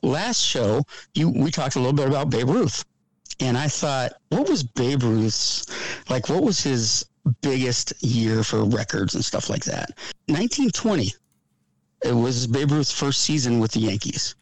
[0.02, 0.84] Last show,
[1.14, 2.84] you we talked a little bit about Babe Ruth,
[3.40, 5.66] and I thought, what was Babe Ruth's
[6.08, 6.28] like?
[6.28, 7.06] What was his
[7.42, 9.90] biggest year for records and stuff like that?
[10.26, 11.12] 1920.
[12.04, 14.36] It was Babe Ruth's first season with the Yankees,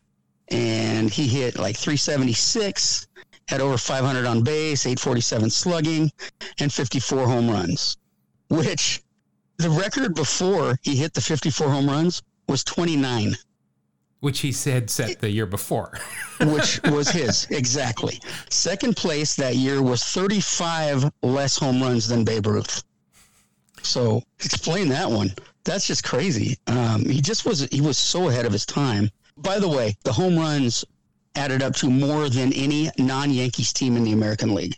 [0.48, 3.07] and he hit like 376
[3.48, 6.12] had over 500 on base, 847 slugging,
[6.60, 7.96] and 54 home runs,
[8.50, 9.02] which
[9.56, 13.34] the record before he hit the 54 home runs was 29.
[14.20, 15.98] Which he said set the year before.
[16.40, 18.20] which was his, exactly.
[18.50, 22.84] Second place that year was 35 less home runs than Babe Ruth.
[23.82, 25.32] So explain that one.
[25.64, 26.58] That's just crazy.
[26.66, 29.10] Um, he just was, he was so ahead of his time.
[29.38, 30.84] By the way, the home runs
[31.34, 34.76] added up to more than any non Yankees team in the American League.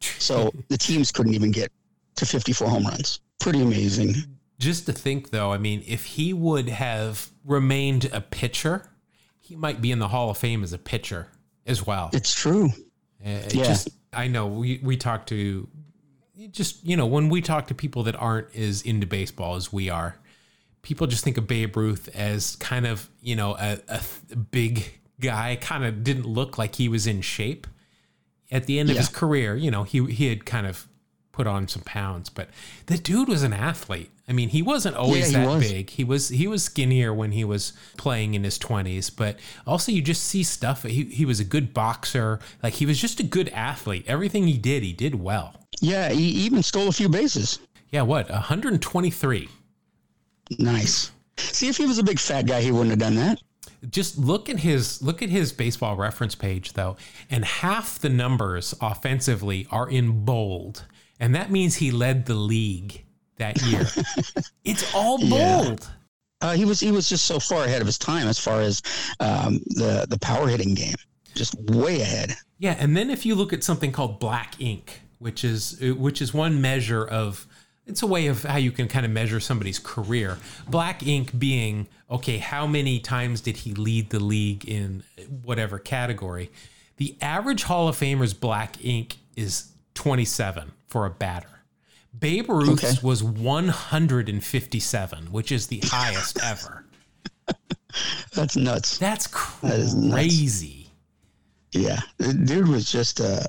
[0.00, 1.70] So the teams couldn't even get
[2.16, 3.20] to 54 home runs.
[3.40, 4.14] Pretty amazing.
[4.58, 8.88] Just to think, though, I mean, if he would have remained a pitcher,
[9.40, 11.26] he might be in the Hall of Fame as a pitcher
[11.66, 12.10] as well.
[12.12, 12.66] It's true.
[13.24, 13.64] Uh, it yeah.
[13.64, 15.68] Just, I know we, we talk to
[16.50, 19.90] just, you know, when we talk to people that aren't as into baseball as we
[19.90, 20.16] are,
[20.82, 25.56] people just think of Babe Ruth as kind of, you know, a, a big guy,
[25.56, 27.66] kind of didn't look like he was in shape.
[28.50, 29.00] At the end of Yeah.
[29.02, 30.86] his career, you know, he he had kind of
[31.32, 32.50] put on some pounds, but
[32.86, 34.10] the dude was an athlete.
[34.28, 35.70] I mean, he wasn't always Yeah, he that was.
[35.72, 35.90] big.
[35.90, 40.02] He was he was skinnier when he was playing in his 20s, but also you
[40.02, 42.38] just see stuff he he was a good boxer.
[42.62, 44.04] Like he was just a good athlete.
[44.06, 45.54] Everything he did, he did well.
[45.80, 47.58] Yeah, he even stole a few bases.
[47.90, 48.28] Yeah, what?
[48.30, 49.48] 123.
[50.58, 51.10] Nice.
[51.38, 53.40] See, if he was a big fat guy, he wouldn't have done that.
[53.90, 56.96] Just look at his look at his baseball reference page though
[57.30, 60.84] and half the numbers offensively are in bold
[61.18, 63.04] and that means he led the league
[63.36, 63.86] that year
[64.64, 65.62] it's all Yeah.
[65.64, 65.90] bold
[66.40, 68.82] Uh, he was he was just so far ahead of his time as far as
[69.20, 70.96] um, the the power hitting game,
[71.34, 72.34] just way ahead.
[72.58, 76.34] yeah and then if you look at something called black ink which is which is
[76.34, 77.46] one measure of
[77.86, 81.86] it's a way of how you can kind of measure somebody's career black ink being
[82.10, 85.02] okay how many times did he lead the league in
[85.42, 86.50] whatever category
[86.98, 91.48] the average hall of famer's black ink is 27 for a batter
[92.18, 92.94] babe ruth's Okay.
[93.02, 96.84] was 157 which is the highest ever
[98.34, 98.96] That's nuts.
[98.98, 99.26] that's
[99.62, 100.14] is nuts.
[100.14, 100.86] crazy
[101.72, 103.40] Yeah, the dude was just uh,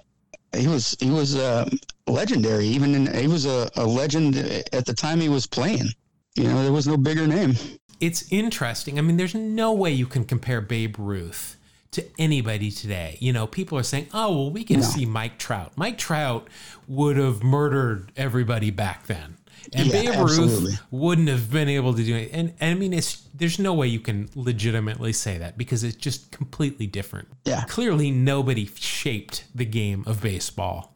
[0.55, 1.69] he was he was uh,
[2.07, 2.65] legendary.
[2.67, 5.87] Even in, he was a, a legend at the time he was playing.
[6.35, 7.55] You know, there was no bigger name.
[7.99, 8.97] it's interesting.
[8.97, 11.57] I mean, there's no way you can compare Babe Ruth
[11.91, 13.17] to anybody today.
[13.19, 14.85] You know, people are saying, "Oh, well, we can No.
[14.85, 15.73] see Mike Trout.
[15.75, 16.47] Mike Trout
[16.87, 19.37] would have murdered everybody back then."
[19.75, 20.29] And Yeah, Babe.
[20.29, 22.29] Ruth wouldn't have been able to do it.
[22.33, 25.95] And, and I mean, it's there's no way you can legitimately say that because it's
[25.95, 27.27] just completely different.
[27.45, 27.63] Yeah.
[27.63, 30.95] Clearly, nobody shaped the game of baseball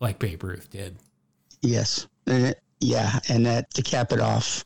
[0.00, 0.96] like Babe Ruth did.
[1.62, 4.64] Yes, and it, yeah, and that to cap it off,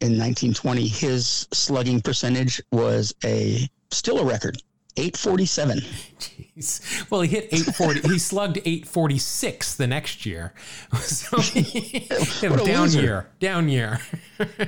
[0.00, 4.62] in 1920, his slugging percentage was a still a record,
[4.96, 5.78] 847.
[6.18, 7.10] Jeez.
[7.10, 8.08] Well, he hit 840.
[8.08, 10.54] he slugged 846 the next year.
[11.00, 12.00] So he,
[12.40, 13.00] down loser.
[13.00, 14.00] year, down year.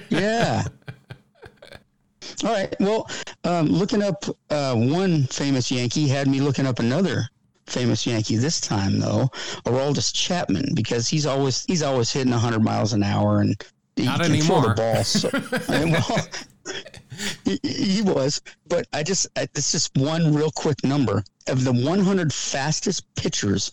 [0.09, 0.65] Yeah.
[2.45, 2.75] All right.
[2.81, 3.09] Well,
[3.45, 7.29] um, looking up uh, one famous Yankee had me looking up another
[7.67, 8.37] famous Yankee.
[8.37, 9.29] This time, though,
[9.67, 13.57] Aroldis Chapman, because he's always he's always hitting 100 miles an hour and
[13.97, 15.05] he Not can throw the ball.
[15.05, 15.31] So,
[15.69, 16.19] I mean, well,
[17.45, 23.13] he, was, but I just it's just one real quick number of the 100 fastest
[23.15, 23.73] pitchers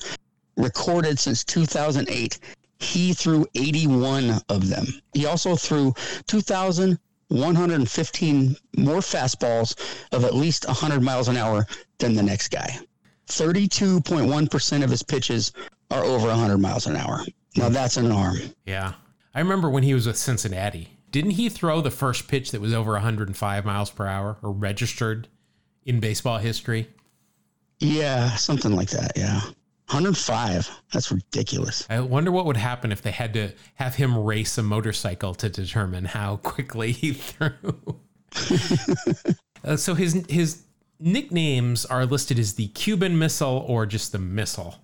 [0.58, 2.40] recorded since 2008.
[2.80, 4.86] He threw 81 of them.
[5.14, 5.94] He also threw
[6.28, 9.76] 2,115 more fastballs
[10.12, 11.66] of at least 100 miles an hour
[11.98, 12.80] than the next guy.
[13.28, 15.52] 32.1% of his pitches
[15.92, 17.24] are over 100 miles an hour.
[17.56, 18.38] Now that's an arm.
[18.66, 18.94] Yeah.
[19.34, 20.90] I remember when he was with Cincinnati.
[21.12, 25.28] Didn't he throw the first pitch that was over 105 miles per hour or registered
[25.86, 26.88] in baseball history?
[27.80, 29.14] Yeah, something like that.
[29.16, 29.42] Yeah.
[29.90, 30.70] 105.
[30.94, 31.86] That's ridiculous.
[31.90, 35.50] I wonder what would happen if they had to have him race a motorcycle to
[35.50, 38.00] determine how quickly he threw.
[39.62, 40.64] Uh, so his his
[41.00, 44.76] nicknames are listed as the Cuban Missile or just the Missile.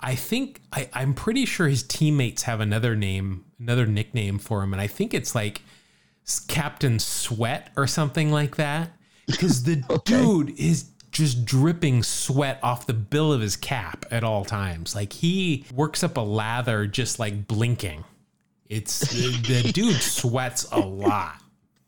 [0.00, 4.72] I think I, I'm pretty sure his teammates have another name, another nickname for him,
[4.72, 5.62] and I think it's like
[6.48, 8.90] Captain Sweat or something like that.
[9.26, 14.44] Because the dude is just dripping sweat off the bill of his cap at all
[14.44, 14.94] times.
[14.94, 18.04] Like he works up a lather just like blinking.
[18.68, 21.36] It's the, the dude sweats a lot.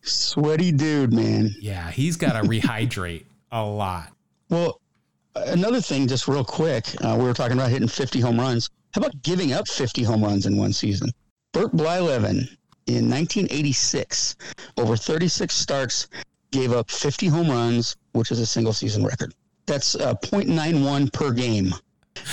[0.03, 1.55] Sweaty dude, man.
[1.61, 4.13] Yeah, he's got to rehydrate a lot.
[4.51, 4.81] Well,
[5.37, 8.69] another thing, just real quick, uh, we were talking about hitting 50 home runs.
[8.93, 11.11] How about giving up 50 home runs in one season?
[11.53, 12.49] Burt Blyleven
[12.87, 14.37] in 1986,
[14.79, 16.09] over 36 starts,
[16.51, 19.35] gave up 50 home runs, which is a single season record.
[19.67, 21.75] That's uh, 0.91 per game.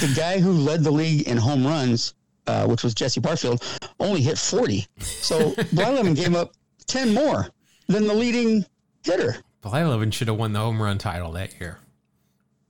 [0.02, 2.14] The guy who led the league in home runs,
[2.48, 3.64] uh, which was Jesse Barfield,
[4.00, 4.88] only hit 40.
[5.00, 6.54] So Blyleven gave up
[6.88, 7.48] 10 more
[7.88, 8.66] than the leading
[9.04, 9.38] hitter.
[9.62, 11.80] Blyleven should have won the home run title that year.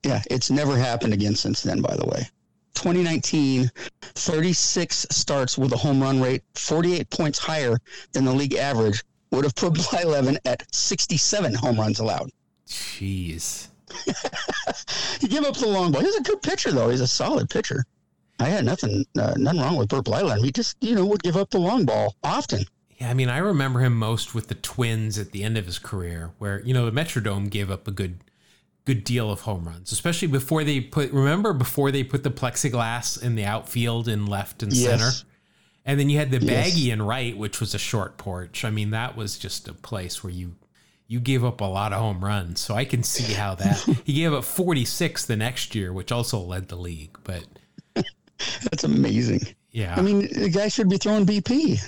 [0.03, 2.27] Yeah, it's never happened again since then, by the way.
[2.79, 3.69] 2019,
[4.01, 7.77] 36 starts with a home run rate 48 points higher
[8.13, 12.29] than the league average would have put Blyleven at 67 home runs allowed.
[12.67, 13.67] Jeez.
[15.19, 16.01] He gave up the long ball.
[16.01, 16.89] He's a good pitcher, though.
[16.89, 17.83] He's a solid pitcher.
[18.39, 20.41] I had nothing, uh, nothing wrong with Burt Blyleven.
[20.43, 22.63] He just, you know, would give up the long ball often.
[22.97, 25.77] Yeah, I mean, I remember him most with the Twins at the end of his
[25.77, 28.19] career, where you know the Metrodome gave up a good,
[28.93, 31.11] good deal of home runs, especially before they put.
[31.11, 35.11] Remember before they put the plexiglass in the outfield in left and center,
[35.85, 36.45] And then you had the Yes.
[36.73, 38.65] baggy and right, which was a short porch.
[38.65, 40.55] I mean, that was just a place where you
[41.07, 42.59] you gave up a lot of home runs.
[42.59, 46.39] So I can see how that he gave up 46 the next year, which also
[46.39, 47.17] led the league.
[47.23, 47.43] But
[48.63, 49.41] That's amazing.
[49.71, 51.79] yeah, I mean, the guy should be throwing BP.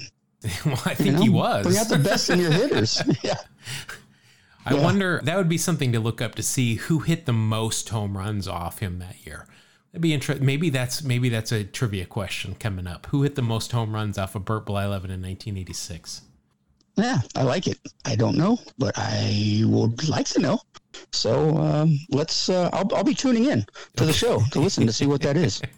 [0.66, 1.22] well, I you think know?
[1.22, 1.66] he was.
[1.66, 3.02] Bring out the best in your hitters.
[3.24, 3.36] yeah.
[4.65, 4.82] I Yeah.
[4.82, 8.17] wonder that would be something to look up to see who hit the most home
[8.17, 9.47] runs off him that year.
[9.91, 10.45] That'd be interesting.
[10.45, 13.08] Maybe that's maybe that's a trivia question coming up.
[13.08, 16.21] Who hit the most home runs off of Bert Blyleven in 1986?
[16.97, 17.80] Yeah, I like it.
[18.06, 20.60] I don't know, but I would like to know.
[21.12, 22.50] So um, let's.
[22.50, 25.38] Uh, I'll, I'll be tuning in to the show to listen to see what that
[25.38, 25.62] is.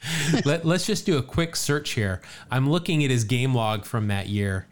[0.44, 2.22] Let, let's just do a quick search here.
[2.52, 4.68] I'm looking at his game log from that year.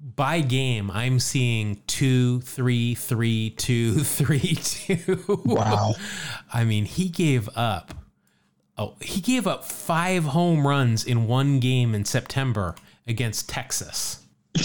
[0.00, 5.42] By game, I'm seeing two, three, three, two, three, two.
[5.44, 5.94] Wow.
[6.52, 7.94] I mean, he gave up.
[8.76, 12.76] Oh, he gave up five home runs in one game in September
[13.08, 14.24] against Texas.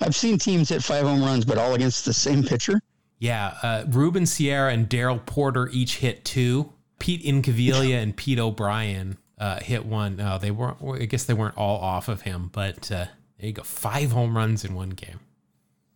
[0.00, 2.82] I've seen teams hit five home runs, but all against the same pitcher.
[3.18, 6.72] Yeah, uh, Ruben Sierra and Darrell Porter each hit two.
[6.98, 10.18] Pete Incaviglia and Pete O'Brien uh, hit one.
[10.20, 10.78] Uh, they weren't.
[10.82, 13.06] I guess they weren't all off of him, but uh,
[13.38, 13.62] there you go.
[13.62, 15.20] Five home runs in one game,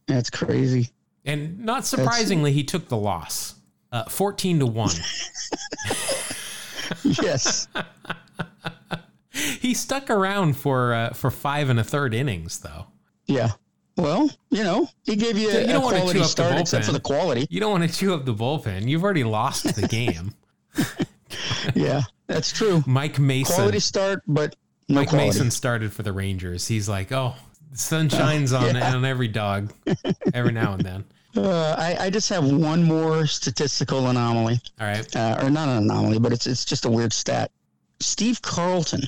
[0.07, 0.91] That's crazy.
[1.25, 3.55] and not surprisingly, he took the loss,
[3.93, 4.91] uh, fourteen to one.
[7.05, 7.69] Yes.
[9.33, 12.87] he stuck around for uh, for five and a third innings, though.
[13.27, 13.51] yeah.
[13.97, 16.59] Well, you know, he gave you, You a, don't wanna chew quality up the start,
[16.61, 16.87] except bullpen.
[16.87, 17.47] for the quality.
[17.51, 18.89] You don't want to chew up the bullpen.
[18.89, 20.33] You've already lost the game.
[21.75, 22.83] Yeah, that's true.
[22.87, 23.55] Mike Mason.
[23.55, 24.57] Quality start, but
[24.89, 25.29] no Mike quality.
[25.29, 26.67] Mason started for the Rangers.
[26.67, 27.35] He's like, oh,
[27.71, 28.95] the sun shines on, yeah.
[28.95, 29.73] on every dog
[30.35, 31.05] every now and then.
[31.37, 35.17] Uh, I, I just have one more statistical anomaly, All right.
[35.17, 37.53] uh, or not an anomaly, but it's it's just a weird stat.
[38.01, 39.03] Steve Carlton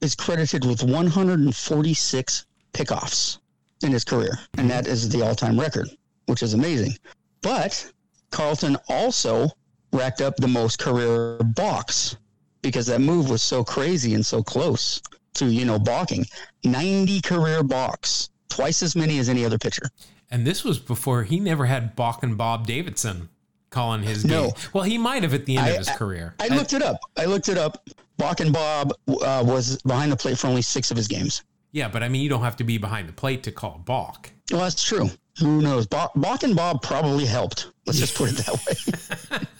[0.00, 3.38] is credited with 146 pickoffs
[3.82, 5.88] in his career, and that is the all-time record,
[6.26, 6.96] which is amazing.
[7.42, 7.92] But
[8.30, 9.48] Carlton also
[9.94, 12.16] racked up the most career balks
[12.62, 15.00] because that move was so crazy and so close
[15.34, 16.24] to you know balking.
[16.64, 19.88] 90 career balks, twice as many as any other pitcher.
[20.30, 23.28] And this was before he never had Balkin' Bob Davidson
[23.70, 24.44] calling his No.
[24.44, 24.52] game.
[24.72, 26.34] Well, he might have at the end I- of his career.
[26.40, 26.98] I looked it up.
[27.16, 27.88] I looked it up.
[28.18, 31.42] Balkin' Bob uh, was behind the plate for only six of his games.
[31.72, 34.30] yeah, but I mean, you don't have to be behind the plate to call balk.
[34.50, 35.10] Well, that's true.
[35.40, 35.86] Who knows?
[35.88, 37.68] Balkin' Bob probably helped.
[37.86, 39.40] Let's just put it that way.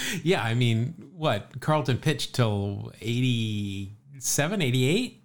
[0.22, 1.60] Yeah, I mean, what?
[1.60, 5.18] Carlton pitched till 87, 88?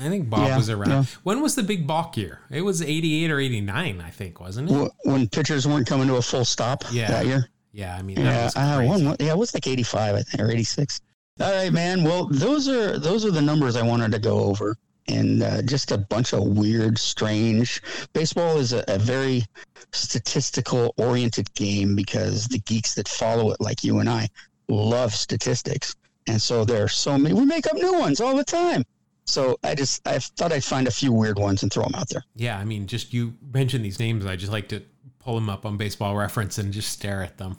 [0.00, 0.90] I think Bob Yeah, was around.
[0.90, 1.04] yeah.
[1.24, 2.40] When was the big balk year?
[2.50, 4.92] it was 88 or 89, I think, wasn't it?
[5.04, 7.08] When pitchers weren't coming to a full stop Yeah.
[7.10, 7.48] that year.
[7.72, 8.84] yeah, I mean, Yeah, was I.
[8.84, 11.00] Yeah, it was like eighty-five, I think, or eighty-six.
[11.40, 12.02] All right, man.
[12.04, 14.76] Well, those are those are the numbers I wanted to go over,
[15.08, 17.82] and uh, just a bunch of weird, strange.
[18.12, 19.44] Baseball is a, a very
[19.92, 24.28] statistical-oriented game because the geeks that follow it, like you and I,
[24.68, 27.34] love statistics, and so there are so many.
[27.34, 28.84] We make up new ones all the time.
[29.24, 32.08] So I just I thought I'd find a few weird ones and throw them out
[32.08, 32.24] there.
[32.34, 34.82] Yeah, I mean, just you mentioned these names, I just like to
[35.18, 37.58] pull them up on Baseball Reference and just stare at them.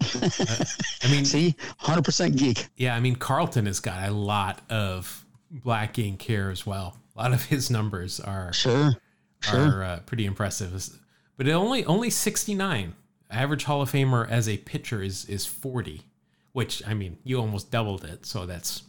[0.00, 0.28] Uh,
[1.02, 2.68] I mean, See, hundred percent geek.
[2.76, 6.96] yeah, I mean, Carlton has got a lot of black ink here as well.
[7.16, 8.92] A lot of his numbers are Sure,
[9.40, 9.78] sure.
[9.80, 10.88] are uh, pretty impressive.
[11.36, 12.94] But only only 69.
[13.30, 16.02] Average Hall of Famer as a pitcher is is 40,
[16.52, 18.82] which I mean, you almost doubled it, so that's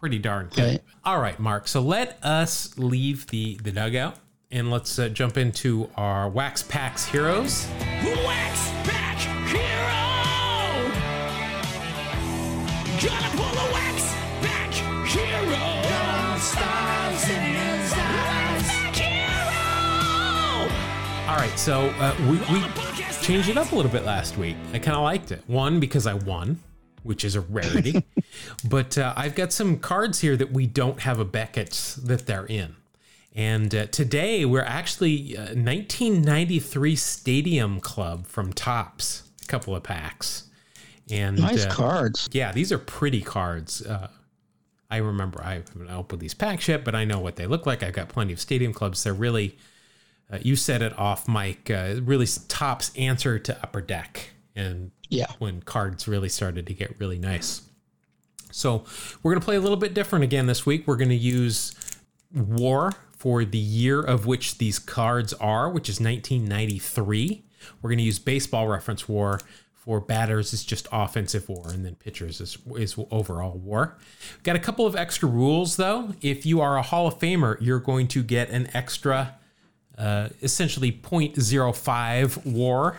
[0.00, 0.62] pretty darn good.
[0.64, 0.82] Right.
[1.04, 1.68] All right, Mark.
[1.68, 4.16] So let us leave the the dugout
[4.50, 7.66] and let's uh, jump into our Wax Packs heroes.
[8.24, 8.71] Wax
[21.32, 22.62] All right, so uh, we we
[23.22, 24.54] changed it up a little bit last week.
[24.74, 25.42] I kind of liked it.
[25.46, 26.58] One because I won,
[27.04, 28.04] which is a rarity.
[28.68, 32.44] but uh, I've got some cards here that we don't have a Beckett's that they're
[32.44, 32.76] in.
[33.34, 40.50] And uh, today we're actually uh, 1993 Stadium Club from Topps, a couple of packs.
[41.10, 42.28] And Nice uh, cards.
[42.32, 43.80] yeah, these are pretty cards.
[43.80, 44.08] Uh,
[44.90, 47.82] I remember I haven't opened these packs yet, but I know what they look like.
[47.82, 49.02] I've got plenty of stadium clubs.
[49.02, 49.56] They're really,
[50.32, 51.70] uh, you said it off, Mike.
[51.70, 55.26] Uh, really Topps answer to Upper Deck, and Yeah.
[55.38, 57.62] when cards really started to get really nice.
[58.50, 58.84] So
[59.22, 60.86] we're gonna play a little bit different again this week.
[60.86, 61.74] We're gonna use
[62.34, 67.42] War for the year of which these cards are, which is 1993.
[67.80, 69.40] We're gonna use Baseball Reference War
[69.74, 73.98] For batters, it's just offensive war, and then pitchers is, is overall war.
[74.44, 76.14] Got a couple of extra rules though.
[76.20, 79.34] If you are a Hall of Famer, you're going to get an extra,
[79.98, 82.96] uh, essentially 0.05 war.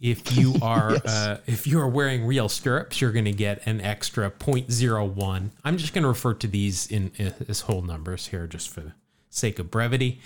[0.00, 1.06] If you are Yes.
[1.06, 5.50] uh, if you are wearing real stirrups, you're going to get an extra 0.01.
[5.64, 8.80] I'm just going to refer to these in, in as whole numbers here, just for
[8.80, 8.92] the
[9.30, 10.20] sake of brevity.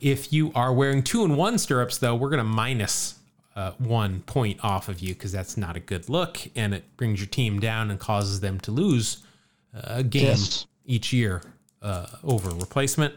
[0.00, 3.16] If you are wearing two and one stirrups, though, we're going to minus
[3.56, 7.18] uh, one point off of you because that's not a good look, and it brings
[7.20, 9.24] your team down and causes them to lose
[9.74, 10.66] uh, a game Yes.
[10.86, 11.42] each year
[11.82, 13.14] uh, over replacement.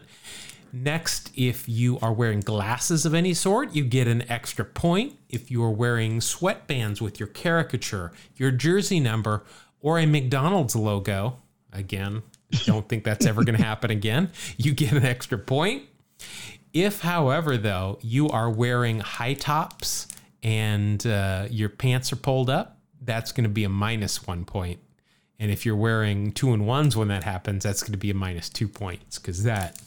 [0.72, 5.18] Next, if you are wearing glasses of any sort, you get an extra point.
[5.28, 9.44] If you are wearing sweatbands with your caricature, your jersey number,
[9.82, 11.36] or a McDonald's logo,
[11.74, 12.22] again,
[12.64, 15.82] don't think that's ever going to happen again, you get an extra point.
[16.72, 20.08] If, however, though, you are wearing high tops
[20.42, 24.80] and uh, your pants are pulled up, that's going to be a minus one point.
[25.38, 28.14] And if you're wearing two and ones when that happens, that's going to be a
[28.14, 29.78] minus two points because that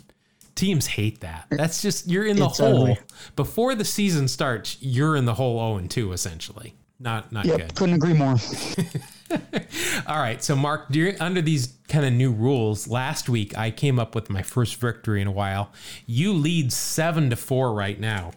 [0.56, 1.48] teams hate that.
[1.52, 2.98] That's just you're in the It's hole ugly.
[3.36, 4.78] before the season starts.
[4.82, 6.74] You're in the hole zero and two essentially.
[7.00, 7.76] Not not Yep, good.
[7.76, 8.36] couldn't agree more.
[10.08, 14.00] All right, so Mark, during, under these kind of new rules, last week I came
[14.00, 15.72] up with my first victory in a while.
[16.06, 18.32] You lead seven to four right now.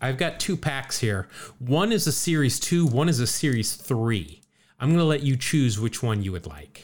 [0.00, 1.28] I've got two packs here.
[1.58, 4.40] One is a series two, one is a series three.
[4.80, 6.82] I'm going to let you choose which one you would like.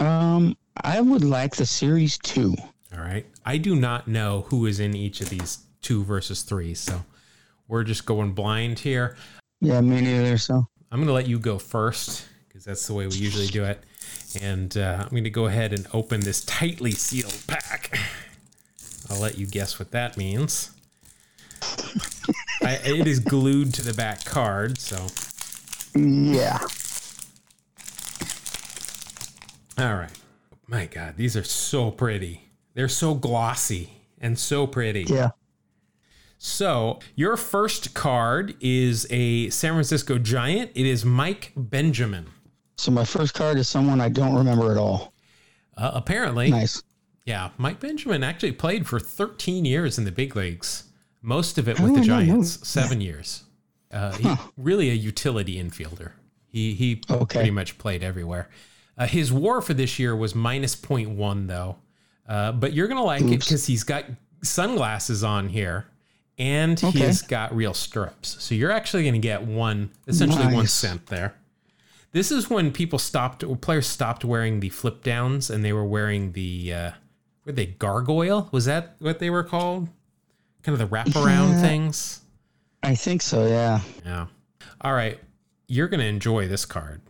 [0.00, 2.54] Um, I would like the series two.
[2.94, 3.26] All right.
[3.44, 7.04] I do not know who is in each of these two versus three, so
[7.68, 9.16] we're just going blind here.
[9.60, 10.38] Yeah, me neither.
[10.38, 13.64] So I'm going to let you go first because that's the way we usually do
[13.64, 13.82] it.
[14.40, 17.98] And uh, I'm going to go ahead and open this tightly sealed pack.
[19.10, 20.70] I'll let you guess what that means.
[22.62, 25.06] I, it is glued to the back card, so
[25.94, 26.58] yeah,
[29.78, 30.10] all right.
[30.66, 32.48] My God, these are so pretty.
[32.74, 35.04] They're so glossy and so pretty.
[35.08, 35.30] yeah.
[36.38, 40.72] So, your first card is a San Francisco Giant.
[40.74, 42.26] It is Mike Benjamin.
[42.76, 45.12] So my first card is someone I don't remember at all.
[45.76, 46.82] Uh, apparently, Nice.
[47.26, 50.84] yeah, Mike Benjamin actually played for 13 years in the big leagues.
[51.20, 53.44] Most of it with the not know Giants, seven years.
[53.92, 56.12] Uh, he, Really a utility infielder.
[56.48, 57.36] He he Okay.
[57.38, 58.48] pretty much played everywhere.
[58.98, 61.76] Uh, his WAR for this year was minus 0.1 though,
[62.28, 64.04] uh, but you're gonna like it because he's got
[64.42, 65.86] sunglasses on here,
[66.38, 67.06] and Okay.
[67.06, 68.36] he's got real strips.
[68.42, 70.72] So you're actually gonna get one, essentially one Nice.
[70.72, 71.34] cent there.
[72.12, 76.32] This is when people stopped, players stopped wearing the flip downs, and they were wearing
[76.32, 76.90] the uh,
[77.46, 78.48] were they gargoyle?
[78.52, 79.88] Was that what they were called?
[80.62, 81.60] Kind of the wraparound Yeah.
[81.62, 82.20] things.
[82.82, 83.46] I think so.
[83.46, 83.80] Yeah.
[84.04, 84.26] Yeah.
[84.80, 85.18] All right.
[85.68, 87.00] You're going to enjoy this card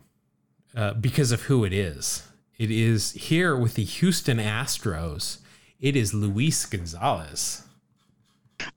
[0.75, 2.23] uh, because of who it is.
[2.57, 5.39] It is here with the Houston Astros.
[5.79, 7.63] It is Luis Gonzalez.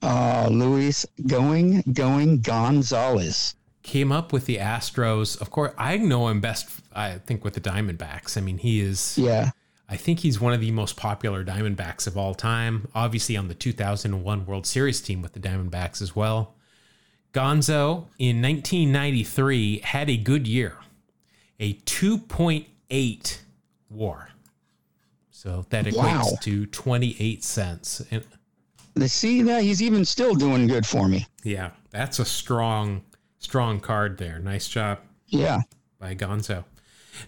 [0.02, 3.54] Uh, Luis going, going Gonzalez.
[3.82, 5.40] Came up with the Astros.
[5.40, 8.36] Of course, I know him best, I think, with the Diamondbacks.
[8.36, 9.50] I mean, he is, Yeah.
[9.88, 12.88] I think he's one of the most popular Diamondbacks of all time.
[12.92, 16.54] Obviously, on the 2001 World Series team with the Diamondbacks as well.
[17.32, 20.78] Gonzo in 1993 had a good year,
[21.60, 23.38] a 2.8
[23.90, 24.28] war.
[25.30, 25.96] So that equates
[26.32, 26.38] Wow.
[26.42, 28.02] to 28 cents.
[28.10, 28.24] And
[28.94, 31.26] They see that he's even still doing good for me.
[31.44, 33.02] yeah, that's a strong,
[33.38, 34.38] strong card there.
[34.38, 35.60] Nice job Yeah.
[35.98, 36.64] by Gonzo.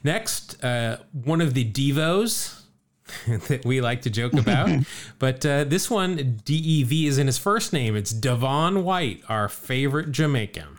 [0.02, 2.62] Next, uh, one of the Devos
[3.48, 4.70] that we like to joke about.
[5.18, 7.94] but uh, this one, DEV is in his first name.
[7.96, 10.78] It's Devon White, our favorite Jamaican.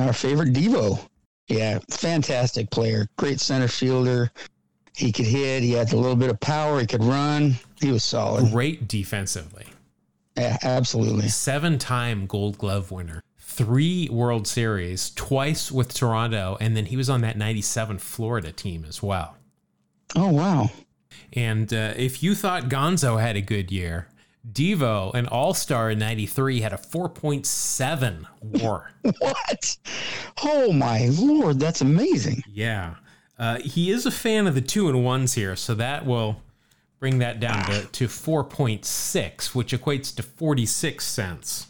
[0.00, 1.06] Our favorite Devo.
[1.48, 1.80] Yeah.
[1.90, 3.06] Fantastic player.
[3.18, 4.30] Great center fielder.
[4.94, 5.62] He could hit.
[5.62, 6.80] He had a little bit of power.
[6.80, 7.54] He could run.
[7.80, 8.50] He was solid.
[8.50, 9.66] Great defensively.
[10.36, 11.28] Yeah, absolutely.
[11.28, 13.22] Seven time gold glove winner.
[13.38, 18.84] Three World Series, twice with Toronto, and then he was on that 97 Florida team
[18.88, 19.36] as well.
[20.16, 20.70] Oh, wow.
[21.34, 24.08] And uh, if you thought Gonzo had a good year,
[24.50, 28.90] Devo, an all star in 93, had a 4.7 war.
[29.18, 29.76] What?
[30.42, 31.60] Oh, my Lord.
[31.60, 32.42] That's amazing.
[32.50, 32.94] yeah.
[33.38, 36.42] Uh, he is a fan of the two and ones here, so that will
[37.00, 41.66] bring that down to, to 4.6, which equates to 46 cents.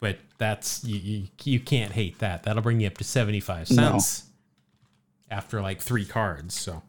[0.00, 2.42] But that's, you, you, you can't hate that.
[2.42, 4.24] That'll bring you up to 75 cents
[5.30, 6.54] after like three cards.
[6.54, 6.82] So.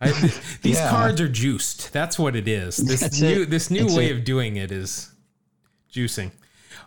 [0.00, 0.12] I,
[0.62, 0.90] these Yeah.
[0.90, 1.92] cards are juiced.
[1.92, 2.76] That's what it is.
[2.86, 3.50] This That's new it.
[3.50, 4.16] this new That's way it.
[4.16, 5.10] of doing it is
[5.92, 6.30] juicing.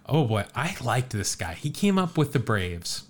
[0.06, 1.54] Oh boy, I liked this guy.
[1.54, 3.04] He came up with the Braves.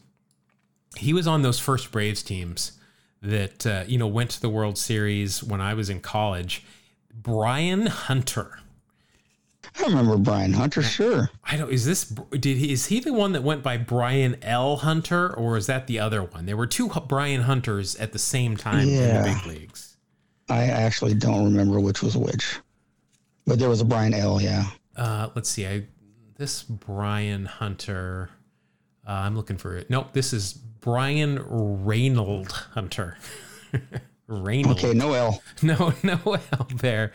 [0.98, 2.74] he was on those first Braves teams
[3.22, 6.64] that uh, you know went to the World Series when I was in college.
[7.14, 8.60] Brian Hunter.
[9.80, 11.30] I remember Brian Hunter, sure.
[11.44, 11.72] I don't.
[11.72, 12.72] Is this did he?
[12.74, 14.78] Is he the one that went by Brian L.
[14.78, 16.46] Hunter, or is that the other one?
[16.46, 19.98] There were two Brian Hunters at the same time in the big leagues.
[20.50, 22.60] I actually don't remember which was which.
[23.46, 24.66] But there was a Brian L, yeah.
[24.96, 25.66] Uh, let's see.
[25.66, 25.86] I
[26.38, 28.30] this Brian Hunter.
[29.08, 29.90] Uh, I'm looking for it.
[29.90, 30.14] Nope.
[30.14, 31.40] This is Brian
[31.86, 33.18] Reynold Hunter.
[34.28, 34.78] Reynold.
[34.78, 35.42] Okay, no L.
[35.62, 37.12] No, no L there.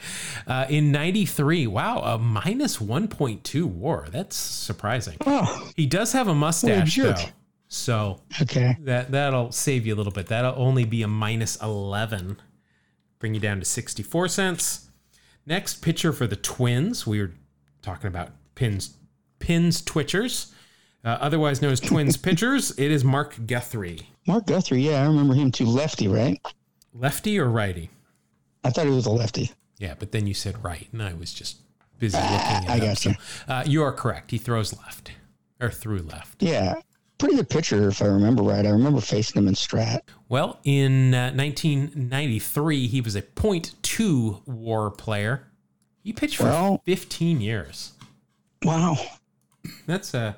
[0.47, 4.07] Uh, in '93, wow, a minus 1.2 WAR.
[4.11, 5.17] That's surprising.
[5.27, 7.15] Oh, He does have a mustache though,
[7.69, 8.77] so okay.
[8.81, 10.27] that that'll save you a little bit.
[10.27, 12.39] That'll only be a minus 11,
[13.19, 14.89] bring you down to 64 cents.
[15.47, 17.07] Next pitcher for the Twins.
[17.07, 17.33] We were
[17.81, 18.97] talking about pins,
[19.39, 20.53] pins twitchers,
[21.07, 22.73] uh, otherwise known as Twins pitchers.
[22.79, 25.65] It is Mark Guthrie, Mark Guthrie, yeah, I remember him too.
[25.65, 26.39] Lefty, right?
[26.93, 27.89] lefty or righty.
[28.65, 29.53] I thought he was a lefty.
[29.79, 31.59] Yeah, but then you said right, and I was just
[31.99, 33.15] busy looking at I got you.
[33.49, 34.31] Uh, you are correct.
[34.31, 35.13] He throws left
[35.61, 36.43] or through left.
[36.43, 36.75] Yeah,
[37.19, 38.67] pretty good pitcher if I remember right.
[38.67, 40.01] I remember facing him in Strat.
[40.29, 45.47] Well, in uh, 1993, he was a .2 WAR player.
[46.03, 47.93] He pitched for Well- 15 years.
[48.63, 48.97] Wow.
[49.87, 50.37] That's a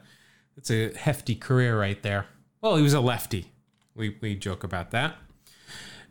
[0.58, 2.26] that's a hefty career right there.
[2.60, 3.52] Well, he was a lefty.
[3.94, 5.14] We we joke about that.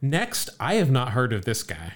[0.02, 1.96] Next, I have not heard of this guy.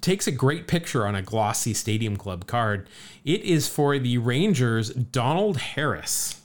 [0.00, 2.88] Takes a great picture on a glossy Stadium Club card.
[3.24, 6.40] It is for the Rangers, Donald Harris.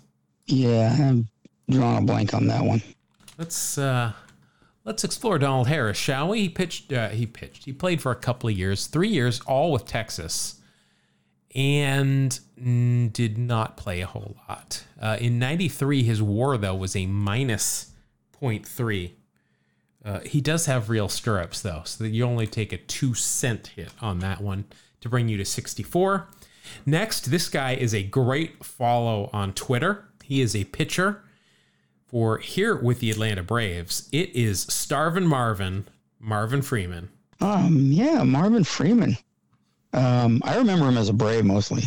[0.47, 1.28] Yeah, I'm
[1.69, 2.82] drawing a blank on that one.
[3.38, 4.13] Let's uh
[4.86, 6.41] let's explore Donald Harris, shall we?
[6.41, 7.65] He pitched uh, he pitched.
[7.65, 10.61] He played for a couple of years, 3 years all with Texas.
[11.54, 12.39] And
[13.14, 14.86] did not play a whole lot.
[14.99, 17.91] Uh, in 93 his war though was a minus
[18.41, 19.12] 0.3.
[20.04, 23.68] Uh, he does have real stirrups though, so that you only take a 2 cent
[23.68, 24.66] hit on that one
[25.02, 26.28] to bring you to 64.
[26.86, 30.06] Next, this guy is a great follow on Twitter.
[30.24, 31.24] He is a pitcher
[32.08, 34.10] for here with the Atlanta Braves.
[34.12, 35.88] It is Starvin Marvin,
[36.20, 37.10] Marvin Freeman.
[37.39, 39.18] Um, yeah, Marvin Freeman.
[39.93, 41.83] Um, I remember him as a Brave mostly.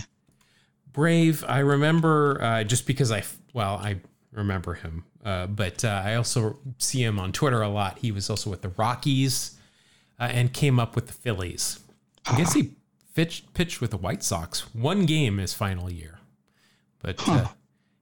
[0.92, 3.96] Brave, I remember uh, just because I, well, I
[4.32, 7.98] remember him, uh, but uh, I also see him on Twitter a lot.
[7.98, 9.58] He was also with the Rockies
[10.20, 11.80] uh, and came up with the Phillies.
[12.26, 12.72] I guess he
[13.14, 16.20] pitched, pitched with the White Sox one game his final year,
[17.02, 17.48] but uh,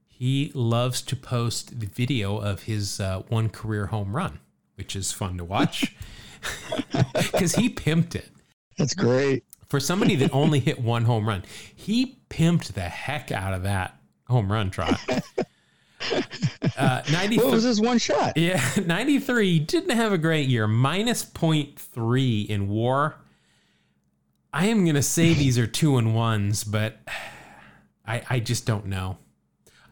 [0.06, 4.40] he loves to post the video of his uh, one career home run,
[4.74, 5.96] which is fun to watch
[7.14, 8.28] because he pimped it
[8.76, 9.44] That's great.
[9.72, 11.42] For somebody that only hit one home run,
[11.74, 13.96] he pimped the heck out of that
[14.28, 15.00] home run trot.
[16.76, 18.36] Uh, 93, What was his one shot?
[18.36, 23.14] yeah, 93 didn't have a great year, minus 0.3 in war.
[24.52, 26.98] I am going to say these are two and ones, but
[28.04, 29.18] I, I just don't know.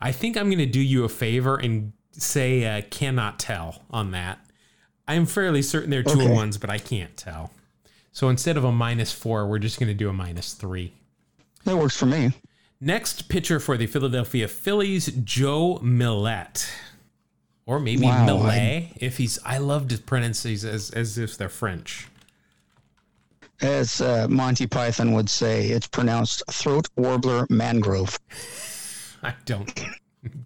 [0.00, 4.10] I think I'm going to do you a favor and say uh, cannot tell on
[4.10, 4.40] that.
[5.06, 7.52] I'm fairly certain they're two and ones, but I can't tell.
[8.12, 10.92] So instead of a minus four, we're just going to do a minus three.
[11.64, 12.32] That works for me.
[12.80, 16.68] Next pitcher for the Philadelphia Phillies, Joe Millette.
[17.66, 21.48] Or maybe Wow, Millet, if he's I love to pronounce these as, as if they're
[21.48, 22.08] French.
[23.60, 28.18] As uh, Monty Python would say, it's pronounced Throatwobbler Mangrove.
[29.22, 29.70] I don't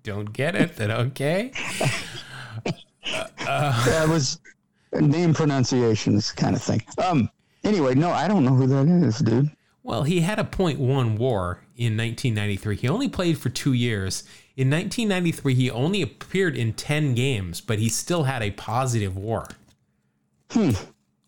[0.02, 1.52] don't get it, but okay.
[3.46, 4.40] That was
[4.92, 6.82] name pronunciations kind of thing.
[6.98, 7.30] Um.
[7.64, 9.50] Anyway, no, I don't know who that is, dude.
[9.82, 12.76] Well, he had a .1 WAR in 1993.
[12.76, 14.24] He only played for two years.
[14.56, 19.48] In 1993, he only appeared in 10 games, but he still had a positive WAR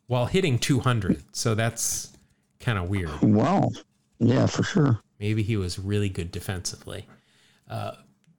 [0.06, 1.22] while hitting 200.
[1.32, 2.12] So that's
[2.60, 3.10] kind of weird.
[3.20, 3.72] Well,
[4.18, 5.00] yeah, for sure.
[5.18, 7.06] Maybe he was really good defensively.
[7.68, 7.92] Uh,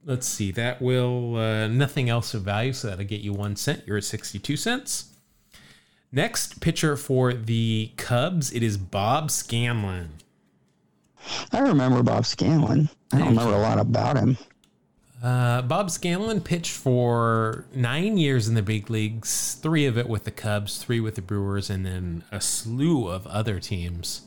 [0.06, 0.52] let's see.
[0.52, 3.84] That will uh, nothing else of value, so that'll get you one cent.
[3.86, 5.17] You're at 62 cents.
[6.12, 10.14] Next pitcher for the Cubs, it is Bob Scanlon.
[11.52, 12.90] I remember Bob Scanlon.
[13.12, 14.38] I don't remember a lot about him.
[15.22, 20.24] Uh, Bob Scanlon pitched for nine years in the big leagues, three of it with
[20.24, 24.22] the Cubs, three with the Brewers, and then a slew of other teams.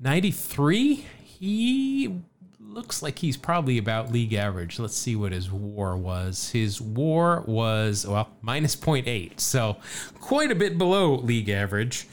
[0.00, 2.20] 93, he
[2.68, 4.78] looks like he's probably about league average.
[4.78, 6.50] Let's see what his war was.
[6.50, 9.78] His war was, well, minus 0.8, so
[10.20, 12.06] quite a bit below league average.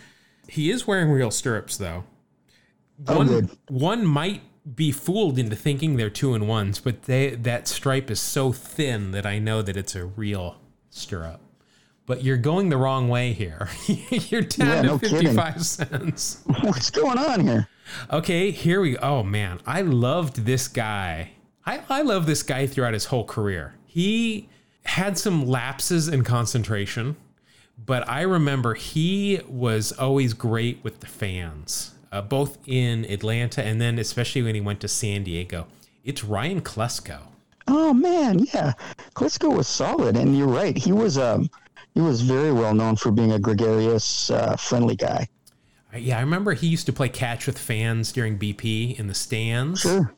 [0.47, 2.03] He is wearing real stirrups, though.
[3.07, 4.41] Oh, One, one might
[4.75, 9.11] be fooled into thinking they're two and ones, but they that stripe is so thin
[9.11, 10.55] that I know that it's a real
[10.89, 11.41] stirrup.
[12.07, 13.67] But you're going the wrong way here.
[13.87, 15.17] you're down Yeah, to no kidding.
[15.19, 16.43] 55 cents.
[16.61, 17.67] What's going on here?
[18.11, 18.99] Okay, here we go.
[19.01, 21.31] Oh man, I loved this guy.
[21.65, 23.75] I, I love this guy throughout his whole career.
[23.85, 24.49] He
[24.85, 27.15] had some lapses in concentration,
[27.83, 33.81] but I remember he was always great with the fans, uh, both in Atlanta and
[33.81, 35.67] then especially when he went to San Diego.
[36.03, 37.19] It's Ryan Klesko.
[37.67, 38.73] Oh man, yeah.
[39.15, 40.77] Klesko was solid, and you're right.
[40.77, 41.49] He was um
[41.95, 45.27] he was very well known for being a gregarious, uh, friendly guy.
[45.97, 49.81] Yeah, I remember he used to play catch with fans during BP in the stands.
[49.81, 50.13] Sure.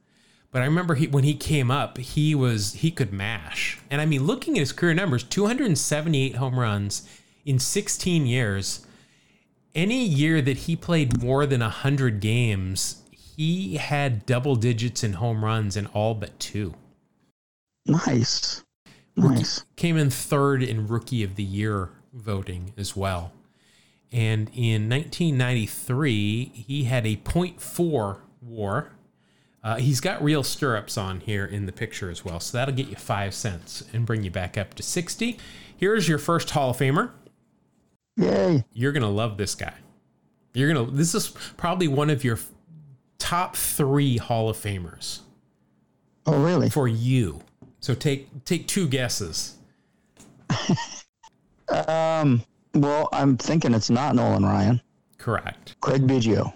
[0.51, 3.79] But I remember he when he came up, he was he could mash.
[3.89, 7.07] And I mean, looking at his career numbers, 278 home runs
[7.45, 8.85] in 16 years.
[9.75, 15.45] Any year that he played more than 100 games, he had double digits in home
[15.45, 16.73] runs in all but two.
[17.85, 18.63] Nice.
[19.15, 19.63] Nice.
[19.75, 23.31] Came in third in rookie of the year voting as well.
[24.11, 28.91] And in 1993, he had a .4 WAR.
[29.63, 32.87] Uh, he's got real stirrups on here in the picture as well, so that'll get
[32.87, 35.37] you five cents and bring you back up to 60.
[35.75, 37.11] Here's your first Hall of Famer.
[38.15, 38.63] Yay.
[38.73, 39.73] You're gonna love this guy.
[40.53, 40.89] You're gonna.
[40.89, 41.27] This is
[41.57, 42.39] probably one of your
[43.19, 45.19] top three Hall of Famers
[46.25, 46.69] Oh really?
[46.69, 47.41] for you.
[47.79, 49.55] So take take two guesses.
[51.69, 52.43] Um.
[52.81, 54.81] Well, I'm thinking it's not Nolan Ryan.
[55.17, 55.75] Correct.
[55.81, 56.53] Craig Biggio.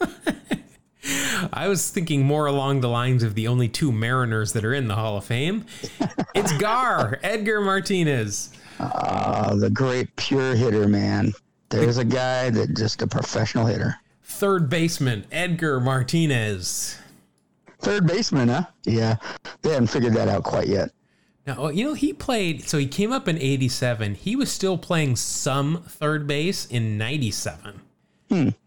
[1.52, 4.88] I was thinking more along the lines of the only two Mariners that are in
[4.88, 5.64] the Hall of Fame.
[6.32, 8.50] It's Gar, Edgar Martinez.
[8.78, 11.32] Uh, the great pure hitter, man.
[11.70, 13.96] There's a guy that just a professional hitter.
[14.22, 16.96] Third baseman, Edgar Martinez.
[17.80, 18.66] Third baseman, huh?
[18.84, 19.16] Yeah.
[19.62, 20.92] They haven't figured that out quite yet.
[21.56, 24.14] Now, you know, he played, so he came up in 87.
[24.14, 27.80] He was still playing some third base in 97.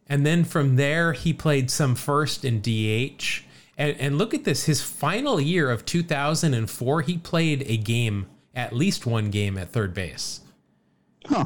[0.07, 3.43] And then from there, he played some first in DH.
[3.77, 8.73] And, and look at this his final year of 2004, he played a game, at
[8.73, 10.41] least one game at third base.
[11.25, 11.45] Huh.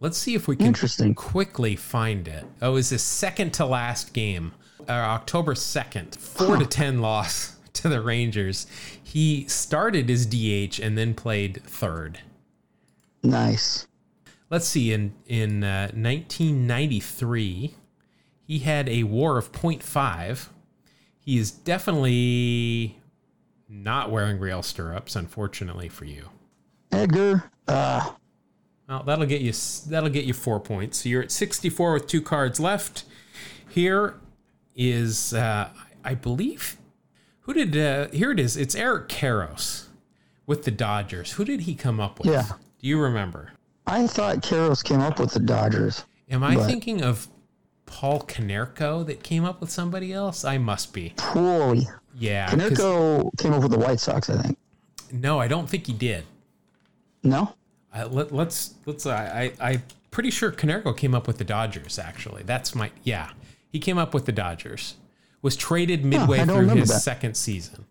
[0.00, 1.14] Let's see if we can Interesting.
[1.14, 2.44] quickly find it.
[2.60, 4.52] Oh, it was his second to last game,
[4.88, 8.66] uh, October 2nd, 4 to 10 loss to the Rangers.
[9.06, 12.18] He started as DH and then played third.
[13.22, 13.86] Nice.
[14.50, 17.76] Let's see, in, in uh, 1993,
[18.42, 20.48] he had a war of 0.5.
[21.20, 23.00] He is definitely
[23.68, 26.30] not wearing real stirrups, unfortunately for you.
[26.90, 27.44] Edgar.
[27.68, 28.10] Uh,
[28.88, 29.52] Well, that'll get you
[29.86, 30.98] that'll get you four points.
[31.04, 33.04] So you're at 64 with two cards left.
[33.68, 34.14] Here
[34.74, 35.70] is uh,
[36.04, 36.75] I believe
[37.46, 38.56] who did uh, here it is.
[38.56, 39.86] It's Eric Karros
[40.46, 41.32] with the Dodgers.
[41.32, 42.28] Who did he come up with?
[42.28, 42.42] Yeah.
[42.80, 43.52] Do you remember?
[43.86, 46.04] I thought Karros came up with the Dodgers.
[46.30, 47.28] Am I But- thinking of
[47.86, 50.44] Paul Konerko that came up with somebody else?
[50.44, 51.14] I must be.
[51.16, 51.88] Poorly.
[52.18, 52.48] Yeah.
[52.50, 54.58] Konerko came up with the White Sox, I think.
[55.12, 56.24] No, I don't think he did.
[57.22, 57.54] No?
[57.94, 59.06] Uh, let, let's let's.
[59.06, 61.98] I I I'm pretty sure Konerko came up with the Dodgers.
[61.98, 63.30] Actually, that's my yeah.
[63.70, 64.96] He came up with the Dodgers.
[65.46, 67.02] Was traded midway don't through his that.
[67.02, 67.84] second season.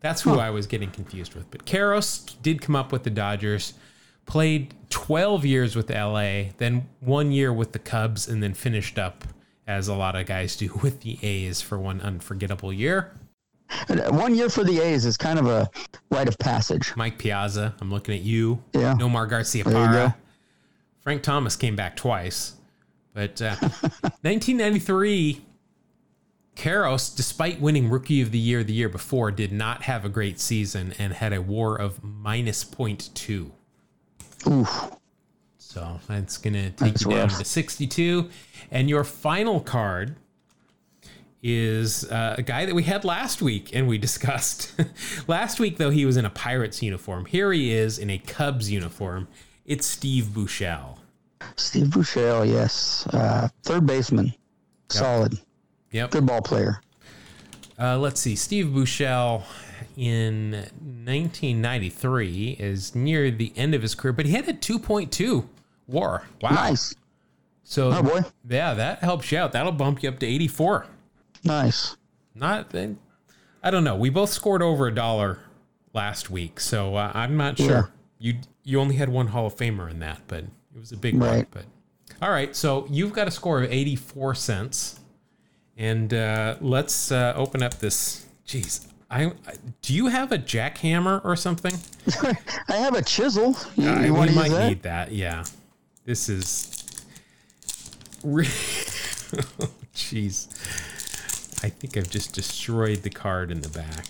[0.00, 1.50] That's who I was getting confused with.
[1.50, 3.72] But Karros did come up with the Dodgers.
[4.26, 9.24] Played 12 years with LA, then one year with the Cubs, and then finished up
[9.66, 13.12] as a lot of guys do with the A's for one unforgettable year.
[13.88, 15.70] Uh, One year for the A's is kind of a
[16.10, 16.92] rite of passage.
[16.96, 18.62] Mike Piazza, I'm looking at you.
[18.74, 18.92] Yeah.
[18.94, 19.64] Nomar Garcia.
[19.64, 20.14] Parra.
[21.00, 22.56] Frank Thomas came back twice.
[23.14, 23.56] But uh,
[24.20, 25.40] 1993,
[26.56, 30.38] Karros, despite winning Rookie of the Year the year before, did not have a great
[30.40, 33.50] season and had a war of minus 0.2.
[34.46, 34.90] Oof.
[35.58, 37.38] So that's going to take That's you down rough.
[37.38, 38.28] to 62.
[38.70, 40.16] And your final card
[41.42, 44.72] is uh, a guy that we had last week and we discussed.
[45.26, 47.26] last week, though, he was in a Pirates uniform.
[47.26, 49.26] Here he is in a Cubs uniform.
[49.66, 50.98] It's Steve Buechele.
[51.56, 53.06] Steve Buechele, yes.
[53.08, 54.32] Uh, third baseman.
[54.90, 55.38] Solid.
[55.94, 56.10] Yep.
[56.10, 56.80] Good ball player.
[57.78, 58.36] Uh, let's see.
[58.36, 59.42] Steve Buechele
[59.96, 65.46] in 1993 is near the end of his career, but he had a 2.2
[65.86, 66.24] war.
[66.42, 66.50] Wow.
[66.50, 66.94] Nice.
[67.62, 68.20] So, Oh, boy.
[68.48, 69.52] yeah, that helps you out.
[69.52, 70.86] That'll bump you up to 84.
[71.44, 71.96] Nice.
[72.34, 73.96] Not, I don't know.
[73.96, 75.38] We both scored over a dollar
[75.92, 77.68] last week, so uh, I'm not sure.
[77.68, 77.82] Yeah.
[78.18, 78.34] You
[78.66, 81.28] you only had one Hall of Famer in that, but it was a big one.
[81.28, 81.46] Right.
[81.50, 81.64] But
[82.22, 85.00] all right, so you've got a score of 84 cents,
[85.76, 88.26] and uh, let's uh, open up this.
[88.46, 89.32] Jeez, I,
[89.82, 91.74] do you have a jackhammer or something?
[92.68, 93.56] I have a chisel.
[93.76, 94.68] You, I- you we might that?
[94.68, 95.12] need that.
[95.12, 95.44] Yeah,
[96.04, 96.80] this is.
[99.60, 100.46] Oh, Jeez,
[101.64, 104.06] I think I've just destroyed the card in the back.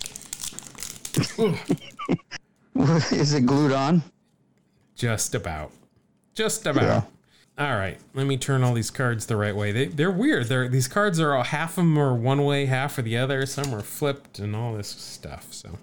[3.11, 4.03] Is it glued on?
[4.95, 5.71] Just about.
[6.35, 7.07] Just about.
[7.57, 9.71] All right, let me turn all these cards the right way.
[9.71, 10.47] They, they're weird.
[10.47, 13.45] They're these cards are all half of them are one way, half are the other.
[13.45, 15.53] Some are flipped and all this stuff.
[15.53, 15.77] So,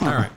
[0.00, 0.30] all right,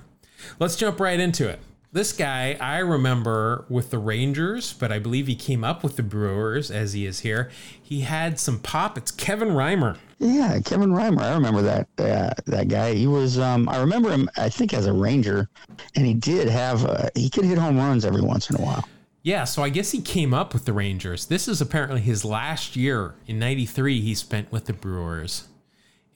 [0.59, 1.59] let's jump right into it.
[1.91, 6.03] This guy I remember with the Rangers, but I believe he came up with the
[6.03, 7.51] Brewers as he is here.
[7.79, 8.97] He had some pop.
[8.97, 9.97] It's Kevin Reimer.
[10.17, 11.21] Yeah, Kevin Reimer.
[11.21, 12.95] I remember that uh, that guy.
[12.95, 13.37] He was.
[13.37, 14.27] Um, I remember him.
[14.37, 15.47] I think as a Ranger,
[15.95, 16.83] and he did have.
[16.83, 18.83] Uh, he could hit home runs every once in a while.
[19.25, 21.25] Yeah, so I guess he came up with the Rangers.
[21.25, 25.47] This is apparently his last year in 93 he spent with the Brewers.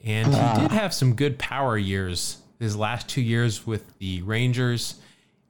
[0.04, 5.00] And he did have some good power years his last two years with the Rangers,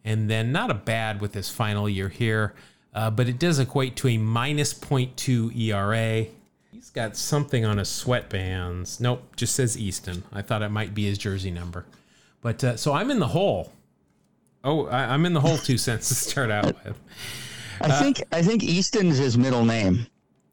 [0.04, 2.54] and then not a bad with his final year here.
[2.94, 6.26] Uh, but it does equate to a minus 0.2 ERA.
[6.72, 9.00] He's got something on his sweatbands.
[9.00, 10.22] Nope, just says Easton.
[10.32, 11.84] I thought it might be his jersey number.
[12.40, 13.72] But uh, so I'm in the hole.
[14.64, 16.98] Oh, I, I'm in the hole two cents to start out with.
[17.81, 18.22] I uh, think.
[18.33, 20.07] I think Easton's his middle name,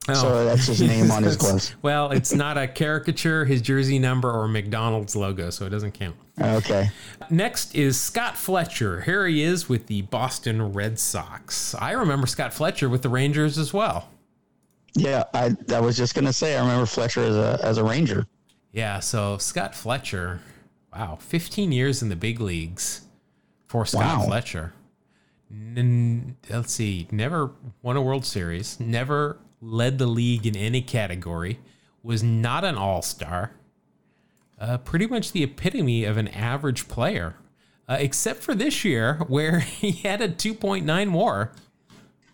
[0.05, 0.45] so oh.
[0.45, 1.75] that's his name on his gloves.
[1.81, 6.15] well, it's not a caricature, his jersey number, or McDonald's logo, so it doesn't count.
[6.39, 6.89] Okay.
[7.29, 9.01] Next is Scott Fletcher.
[9.01, 11.73] Here he is with the Boston Red Sox.
[11.75, 14.09] I remember Scott Fletcher with the Rangers as well.
[14.95, 15.55] Yeah, I.
[15.73, 16.55] I was just gonna say.
[16.57, 18.27] I remember Fletcher as a as a Ranger.
[18.71, 20.41] Yeah, so Scott Fletcher,
[20.93, 23.01] wow, 15 years in the big leagues
[23.67, 24.25] for Scott Wow.
[24.25, 24.73] Fletcher.
[25.51, 31.59] N- let's see, never won a World Series, never led the league in any category,
[32.03, 33.51] was not an all star,
[34.59, 37.35] uh, pretty much the epitome of an average player,
[37.87, 41.51] uh, except for this year where he had a 2.9 war.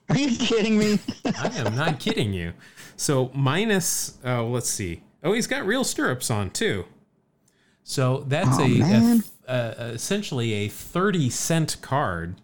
[0.10, 1.00] Are you kidding me?
[1.26, 2.54] I am not kidding you.
[2.96, 5.02] So minus, uh, let's see.
[5.24, 6.86] Oh, he's got real stirrups on too.
[7.84, 9.24] So that's Oh, a, a man.
[9.48, 12.36] uh, essentially a thirty cent card,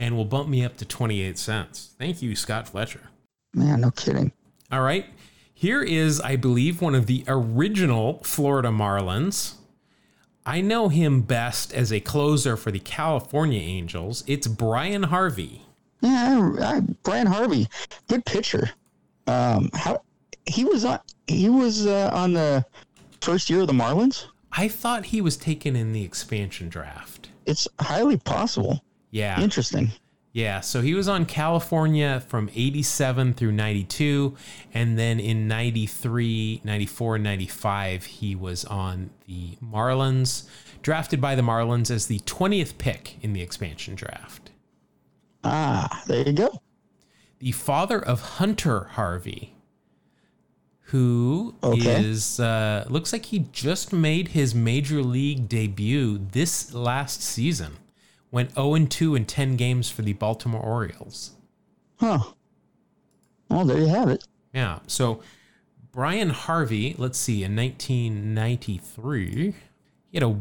[0.00, 1.94] and will bump me up to twenty eight cents.
[1.96, 3.02] Thank you, Scott Fletcher.
[3.54, 4.32] Man, no kidding.
[4.72, 5.06] All right,
[5.54, 9.54] here is, I believe, one of the original Florida Marlins.
[10.46, 14.24] I know him best as a closer for the California Angels.
[14.26, 15.62] It's Brian Harvey.
[16.00, 17.68] Yeah, I, I, Brian Harvey,
[18.08, 18.70] good pitcher.
[19.26, 20.02] Um, how
[20.46, 20.98] he was on?
[21.26, 22.64] He was uh, on the
[23.20, 24.24] first year of the Marlins.
[24.52, 27.28] I thought he was taken in the expansion draft.
[27.44, 28.82] It's highly possible.
[29.10, 29.40] Yeah.
[29.40, 29.92] Interesting.
[30.32, 30.60] Yeah.
[30.60, 34.36] So he was on California from 87 through 92.
[34.72, 40.48] And then in 93, 94, and 95, he was on the Marlins,
[40.82, 44.50] drafted by the Marlins as the 20th pick in the expansion draft.
[45.42, 46.62] Ah, there you go.
[47.40, 49.54] The father of Hunter Harvey,
[50.84, 52.84] who is Okay.
[52.86, 57.78] uh, looks like he just made his major league debut this last season.
[58.30, 61.32] Went 0 2 in 10 games for the Baltimore Orioles.
[61.98, 62.20] Huh.
[63.48, 64.24] Well, there you have it.
[64.54, 64.78] Yeah.
[64.86, 65.20] So
[65.92, 69.54] Brian Harvey, let's see, in 1993,
[70.10, 70.36] he had a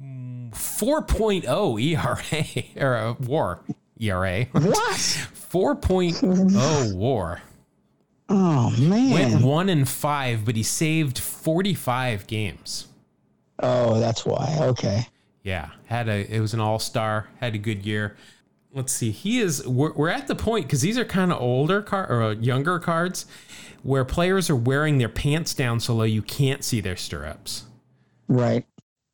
[0.00, 3.60] mm, 4.0 ERA or a WAR
[3.98, 4.44] ERA.
[4.52, 4.64] What?
[4.72, 7.42] 4.0 WAR.
[8.28, 9.10] Oh man.
[9.10, 12.86] Went one and five, but he saved 45 games.
[13.58, 14.56] Oh, that's why.
[14.60, 15.06] Okay.
[15.42, 18.16] Yeah, had a it was an all star, had a good year.
[18.74, 19.66] Let's see, he is.
[19.66, 22.78] We're, we're at the point because these are kind of older card or uh, younger
[22.78, 23.26] cards,
[23.82, 27.64] where players are wearing their pants down so low you can't see their stirrups.
[28.28, 28.64] Right.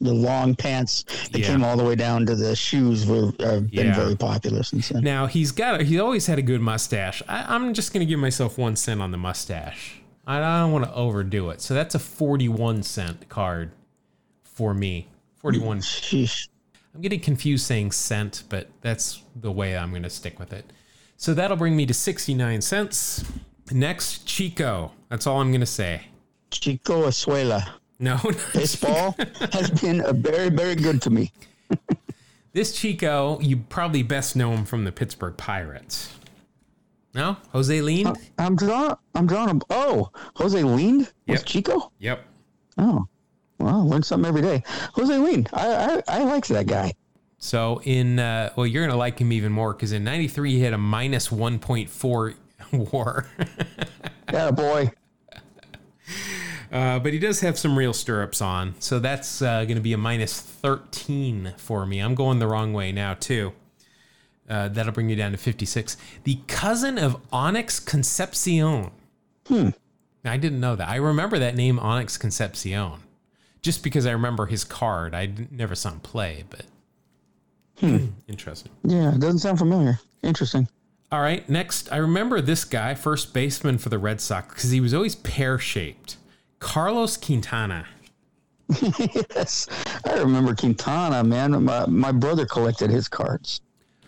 [0.00, 1.02] The long pants
[1.32, 1.46] that Yeah.
[1.48, 3.94] came all the way down to the shoes were have been Yeah.
[3.96, 5.02] very popular since then.
[5.02, 5.80] Now he's got.
[5.80, 7.20] a, He always had a good mustache.
[7.26, 9.94] I, I'm just gonna give myself one cent on the mustache.
[10.24, 11.60] I don't want to overdo it.
[11.62, 13.72] So that's a 41 cent card
[14.44, 15.08] for me.
[15.38, 16.48] 41 Sheesh.
[16.94, 20.72] I'm getting confused saying cent, but that's the way I'm going to stick with it.
[21.16, 23.24] So that'll bring me to 69 cents.
[23.70, 24.92] Next, Chico.
[25.08, 26.02] That's all I'm going to say.
[26.50, 27.66] Chico Escuela.
[28.00, 28.16] No.
[28.54, 29.16] Baseball
[29.52, 31.32] has been a very, very good to me.
[32.52, 36.14] this Chico, you probably best know him from the Pittsburgh Pirates.
[37.12, 37.36] No?
[37.50, 38.16] Jose Lind?
[38.38, 38.94] I'm drawing.
[39.16, 39.60] I'm drawing.
[39.70, 41.44] Oh, Jose Lind Yep.
[41.44, 41.90] Chico.
[41.98, 42.24] Yep.
[42.78, 43.08] Oh,
[43.58, 44.62] well, learn something every day.
[44.94, 45.48] Jose Lind.
[45.52, 46.92] I I, I like that guy.
[47.38, 50.60] So in, uh, well, you're going to like him even more because in 93 he
[50.60, 52.34] had a minus 1.4
[52.92, 53.26] war.
[54.32, 54.90] Yeah, boy.
[56.70, 59.94] Uh, but he does have some real stirrups on, so that's uh, going to be
[59.94, 62.00] a minus 13 for me.
[62.00, 63.52] I'm going the wrong way now, too.
[64.48, 65.96] Uh, that'll bring you down to 56.
[66.24, 68.90] The cousin of Onix Concepcion.
[69.46, 69.70] Hmm.
[70.24, 70.88] I didn't know that.
[70.88, 73.00] I remember that name, Onix Concepcion,
[73.68, 75.14] just because I remember his card.
[75.14, 76.62] I never saw him play, but
[77.80, 77.96] hmm.
[77.98, 78.72] Hmm, interesting.
[78.82, 80.00] Yeah, it doesn't sound familiar.
[80.22, 80.66] Interesting.
[81.12, 84.80] All right, next, I remember this guy, first baseman for the Red Sox, because he
[84.80, 86.16] was always pear shaped.
[86.60, 87.86] Carlos Quintana.
[88.80, 89.68] yes,
[90.06, 91.62] I remember Quintana, man.
[91.62, 93.60] My, my brother collected his cards.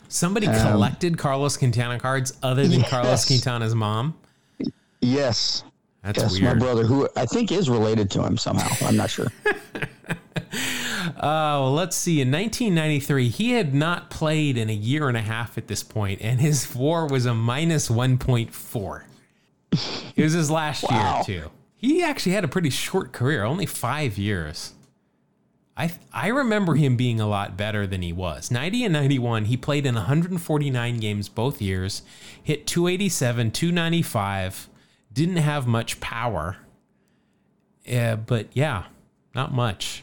[0.09, 4.15] Somebody um, collected Carlos Quintana cards other than Carlos Quintana's mom.
[5.03, 5.65] Yes,
[6.03, 8.87] That's yes, my brother, who I think is related to him somehow.
[8.87, 9.29] I'm not sure.
[11.23, 12.21] Oh, let's see.
[12.21, 16.21] In 1993, he had not played in a year and a half at this point,
[16.23, 19.03] and his WAR was a minus 1.4.
[20.17, 21.23] It was his last Wow.
[21.27, 21.51] year too.
[21.77, 24.75] He actually had a pretty short career, only five years.
[25.77, 28.51] I I remember him being a lot better than he was.
[28.51, 32.03] 90 and 91, he played in 149 games both years,
[32.43, 34.69] hit 287, 295,
[35.13, 36.57] didn't have much power.
[37.91, 38.85] Uh, but yeah,
[39.35, 40.03] not much.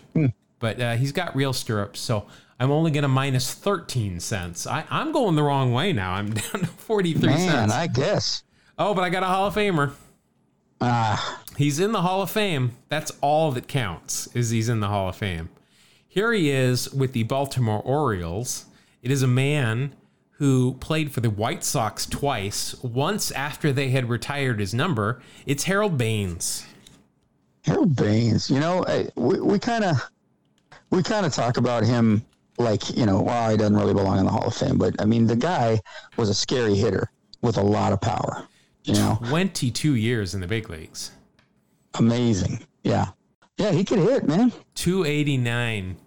[0.60, 2.26] But uh, he's got real stirrups, so
[2.60, 4.66] I'm only going to minus 13 cents.
[4.66, 6.14] I, I'm going the wrong way now.
[6.14, 7.74] I'm down to 43 Man, cents.
[7.74, 8.43] I guess.
[8.80, 9.91] oh, but I got a Hall of Famer.
[10.82, 12.72] Ah, He's in the Hall of Fame.
[12.89, 15.49] That's all that counts is he's in the Hall of Fame.
[16.08, 18.66] Here he is with the Baltimore Orioles.
[19.03, 19.93] It is a man
[20.38, 25.22] who played for the White Sox twice, once after they had retired his number.
[25.46, 26.66] It's Harold Baines.
[27.64, 28.50] Harold Baines.
[28.50, 28.86] You know,
[29.16, 29.98] we we kind of
[30.92, 32.24] we kind of talk about him
[32.58, 35.06] like you know, well, he doesn't really belong in the Hall of Fame, but I
[35.06, 35.80] mean, the guy
[36.18, 37.10] was a scary hitter
[37.42, 38.48] with a lot of power.
[38.84, 41.12] You know, 22 years in the big leagues.
[41.96, 42.66] amazing.
[42.84, 43.08] Yeah,
[43.58, 44.54] yeah, he could hit, man.
[44.76, 45.98] 289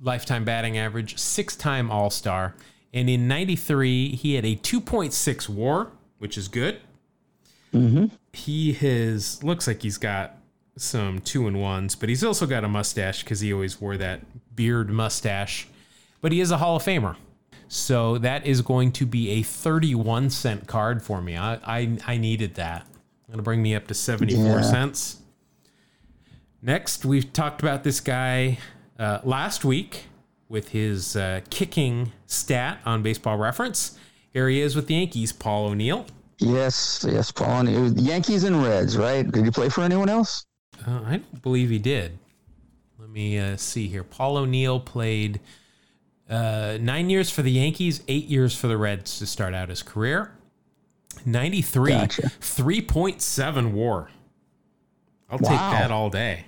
[0.00, 2.54] lifetime batting average, six time All Star.
[2.94, 6.78] And in 93, he had a 2.6 war, which is good.
[8.34, 10.36] He has, looks like he's got
[10.76, 14.20] some two and ones, but he's also got a mustache because he always wore that
[14.54, 15.66] beard mustache.
[16.20, 17.16] But he is a Hall of Famer.
[17.68, 21.36] So that is going to be a 31 cent card for me.
[21.36, 22.86] I, I, I needed that.
[23.34, 24.60] To bring me up to 74 Yeah.
[24.60, 25.16] cents.
[26.60, 28.58] Next, we've talked about this guy
[28.98, 30.04] uh, last week
[30.52, 33.98] with his uh, kicking stat on Baseball Reference.
[34.32, 36.06] Here he is with the Yankees, Paul O'Neill.
[36.38, 37.64] Yes, yes, Paul.
[37.64, 39.28] Was Yankees and Reds, right?
[39.28, 40.44] Did he play for anyone else?
[40.86, 42.18] Uh, I don't believe he did.
[42.98, 44.04] Let me uh, see here.
[44.04, 45.40] Paul O'Neill played
[46.28, 49.82] uh, nine years for the Yankees, eight years for the Reds to start out his
[49.82, 50.32] career.
[51.24, 52.22] 93, Gotcha.
[52.40, 54.10] 3.7 war.
[55.30, 56.44] I'll take that all day.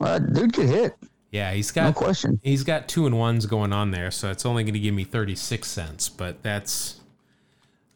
[0.00, 0.96] Uh, dude could hit,
[1.34, 2.38] Yeah, he's got no question.
[2.44, 5.02] He's got two and ones going on there, so it's only going to give me
[5.02, 6.08] thirty six cents.
[6.08, 7.00] But that's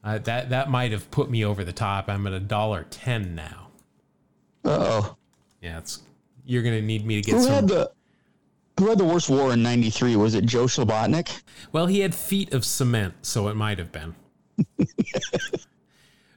[0.02, 2.08] uh, that that might have put me over the top.
[2.08, 3.68] I'm at a dollar ten now.
[4.64, 5.16] Uh oh.
[5.62, 6.02] Yeah, it's
[6.44, 7.52] you're going to need me to get Who some.
[7.52, 7.92] had the
[8.80, 10.16] Who had the worst war in '93?
[10.16, 11.42] Was it Joe Slobotnik?
[11.70, 14.16] well, he had feet of cement, so it might have been.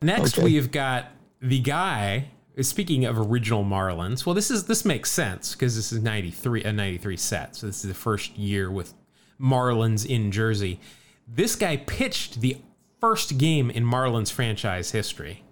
[0.04, 0.44] Next, Okay.
[0.44, 1.08] we've got
[1.42, 2.30] the guy.
[2.64, 6.64] Speaking of original Marlins, well, this is this makes sense because this is ninety three
[6.64, 8.94] a ninety three set, so this is the first year with
[9.40, 10.80] Marlins in Jersey.
[11.28, 12.58] This guy pitched the
[13.00, 15.44] first game in Marlins franchise history.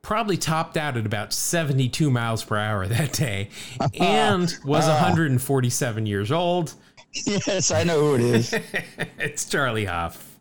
[0.00, 3.50] Probably topped out at about 72 miles per hour that day
[4.00, 6.74] and was 147 years old.
[7.26, 8.54] yes, I know who it is.
[9.18, 10.38] It's Charlie Hough.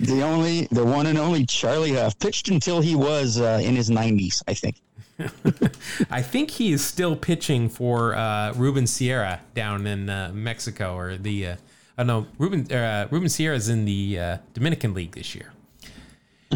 [0.00, 3.88] the only, the one and only Charlie Hough pitched until he was uh, in his
[3.90, 4.80] 90s, I think.
[6.10, 11.16] I think he is still pitching for uh, Ruben Sierra down in uh, Mexico or
[11.16, 11.46] the.
[11.48, 11.56] Uh,
[11.98, 15.52] oh no, Ruben uh, Ruben Sierra's in the uh, Dominican League this year.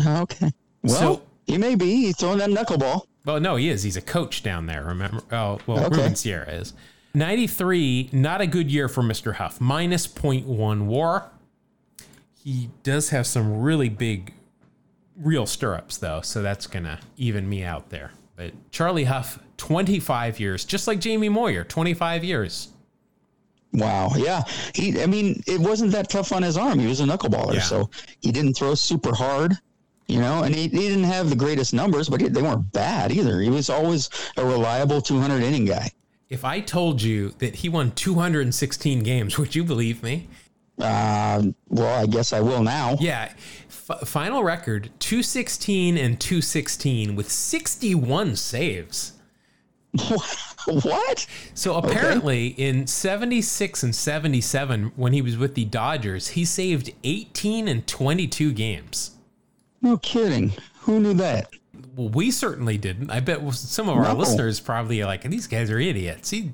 [0.07, 0.51] Okay.
[0.83, 1.97] Well, So- he may be.
[2.07, 3.03] He's throwing that knuckleball.
[3.25, 3.83] Well, no, he is.
[3.83, 4.85] He's a coach down there.
[4.85, 5.23] Remember?
[5.33, 5.97] Oh, well, Okay.
[5.97, 6.73] Ruben Sierra is.
[7.15, 9.35] 93, not a good year for Mr.
[9.35, 9.61] Hough.
[9.61, 11.31] Minus 0.1 war.
[12.45, 14.35] He does have some really big,
[15.17, 18.13] real stirrups, though, so that's going to even me out there.
[18.39, 22.69] But Charlie Hough, 25 years, just like Jamie Moyer, 25 years.
[23.73, 24.11] Wow.
[24.17, 24.45] Yeah.
[24.75, 25.03] He.
[25.03, 26.79] I mean, it wasn't that tough on his arm.
[26.79, 27.63] He was a knuckleballer, Yeah.
[27.63, 29.55] so he didn't throw super hard.
[30.07, 33.11] You know, and he, he didn't have the greatest numbers, but he, they weren't bad
[33.13, 33.41] either.
[33.41, 34.09] He was always
[34.39, 35.91] a reliable 200 inning guy.
[36.31, 40.29] If I told you that he won 216 games, would you believe me?
[40.79, 42.97] Uh, well, I guess I will now.
[43.01, 43.33] Yeah.
[43.91, 49.13] F- final record 216 and 216 with 61 saves.
[50.67, 51.27] what?
[51.55, 57.69] So apparently in 76 and 77 when he was with the Dodgers, he saved 18
[57.69, 59.13] and 22 games.
[59.81, 60.53] No kidding.
[60.81, 61.51] Who knew that?
[61.97, 63.11] Well, we certainly didn't.
[63.11, 64.15] I bet some of our No.
[64.15, 66.31] listeners probably are like, these guys are idiots.
[66.31, 66.53] He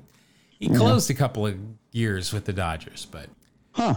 [0.59, 1.55] he closed a couple of
[1.91, 3.27] years with the Dodgers, but
[3.73, 3.95] Huh.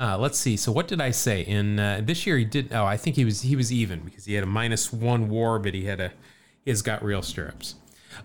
[0.00, 0.56] Uh, let's see.
[0.56, 1.42] So what did I say?
[1.42, 2.72] In uh, this year he did.
[2.72, 5.58] Oh, I think he was he was even because he had a minus one WAR,
[5.58, 6.12] but he had a
[6.64, 7.76] he has got real stirrups.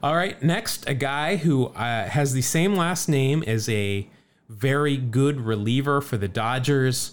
[0.04, 4.08] All right, next a guy who uh, has the same last name as a
[4.48, 7.12] very good reliever for the Dodgers.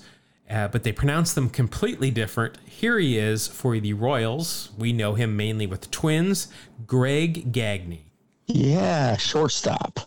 [0.49, 2.57] Uh, but they pronounce them completely different.
[2.65, 4.71] Here he is for the Royals.
[4.79, 6.47] We know him mainly with the Twins.
[6.87, 8.07] Greg Gagne.
[8.47, 9.99] Yeah, shortstop.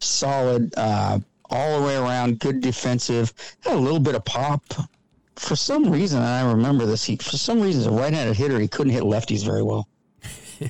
[0.00, 1.20] Solid, uh,
[1.50, 3.32] all the way around, good defensive.
[3.60, 4.62] Had a little bit of pop.
[5.36, 8.58] For some reason, and I remember this, he for some reason, as a right-handed hitter,
[8.58, 9.88] he couldn't hit lefties very well.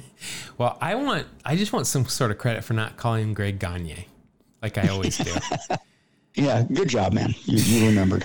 [0.58, 3.60] Well, I want I just want some sort of credit for not calling him Greg
[3.60, 4.08] Gagne,
[4.60, 5.32] like I always do.
[6.38, 7.34] Yeah, good job, man.
[7.46, 8.24] You, you remembered.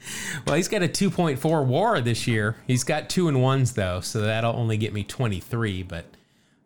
[0.46, 2.56] well, he's got a 2.4 WAR this year.
[2.66, 6.06] He's got two and ones though, so that'll only get me 23, but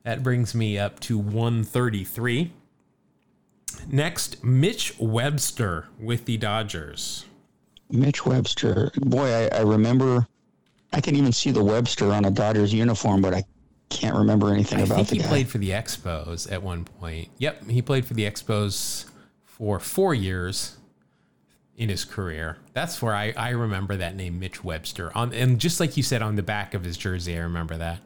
[0.05, 2.51] that brings me up to 133.
[3.89, 7.24] Next, Mitch Webster with the Dodgers.
[7.91, 8.91] Mitch Webster.
[8.97, 10.26] Boy, I, I remember.
[10.93, 13.45] I can even see the Webster on a Dodgers uniform, but I
[13.89, 15.28] can't remember anything I about think the he guy.
[15.28, 17.28] played for the Expos at one point.
[17.39, 19.05] Yep, he played for the Expos
[19.45, 20.76] for four years
[21.76, 22.59] in his career.
[22.72, 25.12] That's where I, I remember that name, Mitch Webster.
[25.16, 28.01] On and just like you said on the back of his jersey, I remember that.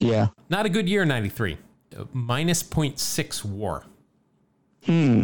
[0.00, 0.28] Yeah.
[0.48, 1.58] Not a good year, '93.
[1.96, 3.84] Uh, Minus 0.6 WAR.
[4.86, 5.22] Hmm.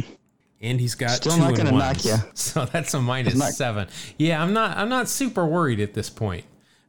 [0.61, 2.07] And he's got Still not gonna knock ones.
[2.07, 2.17] ya.
[2.35, 3.89] So that's a minus Not- seven.
[4.19, 4.77] Yeah, I'm not.
[4.77, 6.45] I'm not super worried at this point.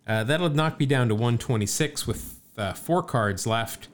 [0.05, 3.87] Uh, that'll knock me down to 126 with uh, four cards left.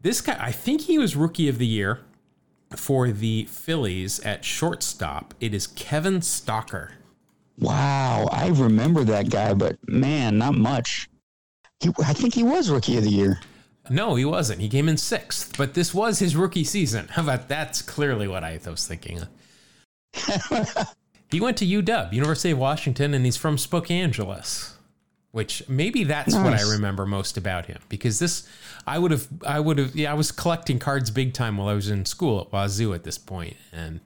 [0.00, 2.00] This guy, I think he was rookie of the year
[2.76, 5.34] for the Phillies at shortstop.
[5.40, 6.92] It is Kevin Stocker.
[7.58, 11.08] Wow, I remember that guy, but man, not much.
[11.80, 13.40] He, I think he was rookie of the year.
[13.92, 14.60] No, he wasn't.
[14.60, 17.08] He came in sixth, but this was his rookie season.
[17.08, 19.20] How about that's clearly what I was thinking.
[21.30, 24.12] he went to UW, University of Washington, and he's from Spokane,
[25.32, 28.48] which maybe that's what I remember most about him because this,
[28.86, 31.74] I would have, I would have, yeah, I was collecting cards big time while I
[31.74, 34.00] was in school at Wazoo at this point, and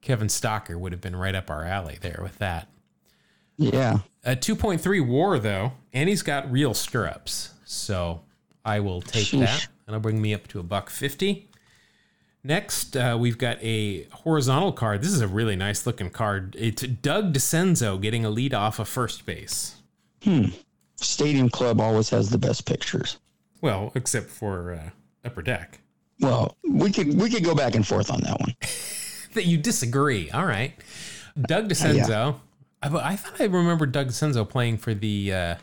[0.00, 2.66] Kevin Stocker would have been right up our alley there with that.
[3.56, 3.98] Yeah.
[4.24, 7.50] A 2.3 war though, and he's got real stirrups.
[7.64, 8.22] So
[8.64, 9.40] I will take Sheesh.
[9.40, 9.68] that.
[9.86, 11.48] That'll bring me up to a buck 50.
[12.44, 15.02] Next, uh, we've got a horizontal card.
[15.02, 16.56] This is a really nice looking card.
[16.58, 19.76] It's Doug Dascenzo getting a lead off of first base.
[20.24, 20.46] Hmm.
[20.96, 23.18] Stadium Club always has the best pictures.
[23.60, 24.90] Well, except for uh,
[25.24, 25.78] Upper Deck.
[26.20, 28.54] Well, we could we could go back and forth on that one.
[29.34, 30.30] That you disagree.
[30.30, 30.74] All right.
[31.40, 32.38] Doug Dascenzo.
[32.82, 35.54] I, I thought I remember Doug Dascenzo playing for the uh,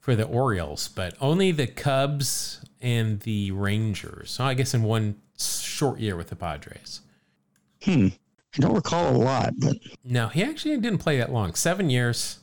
[0.00, 4.32] for the Orioles, but only the Cubs and the Rangers.
[4.32, 7.02] So I guess in one short year with the Padres.
[7.82, 8.08] Hmm.
[8.56, 11.54] I don't recall a lot, but No, he actually didn't play that long.
[11.54, 12.38] Seven years.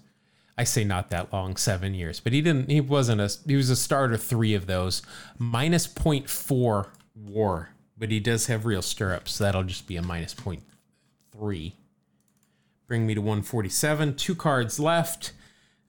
[0.58, 2.70] I say not that long, seven years, but he didn't.
[2.70, 3.32] He wasn't a.
[3.45, 5.03] He was a starter three of those,
[5.38, 9.34] minus 0.4 WAR, but he does have real stirrups.
[9.34, 11.74] So that'll just be a minus 0.3.
[12.88, 14.16] Bring me to 147.
[14.16, 15.34] Two cards left.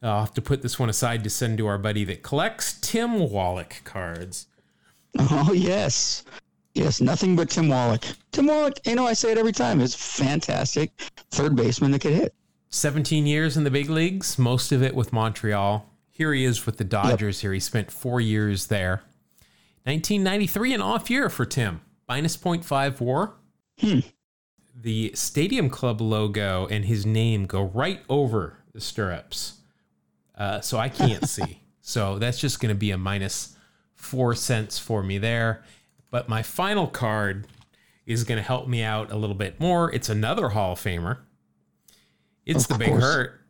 [0.02, 3.18] I'll have to put this one aside to send to our buddy that collects Tim
[3.18, 4.46] Wallach cards.
[5.18, 6.24] oh yes,
[6.74, 8.04] yes, nothing but Tim Wallach.
[8.30, 9.80] Tim Wallach, you know, I say it every time.
[9.80, 10.92] Is fantastic
[11.30, 12.34] third baseman that could hit.
[12.70, 15.88] 17 years in the big leagues, most of it with Montreal.
[16.10, 17.40] Here he is with the Dodgers.
[17.40, 19.02] Here he spent four years there.
[19.84, 21.80] 1993, an off year for Tim.
[22.08, 23.36] Minus 0.5 war.
[23.80, 24.00] Hmm.
[24.74, 29.57] The Stadium Club logo and his name go right over the stirrups.
[30.38, 31.60] Uh, so I can't see.
[31.80, 33.56] So that's just going to be a minus
[33.94, 35.64] four cents for me there.
[36.10, 37.46] But my final card
[38.04, 39.90] is going to help me out a little bit more.
[39.94, 41.16] It's another Hall of Famer.
[42.44, 42.92] It's Of the Big.
[42.92, 43.40] Hurt.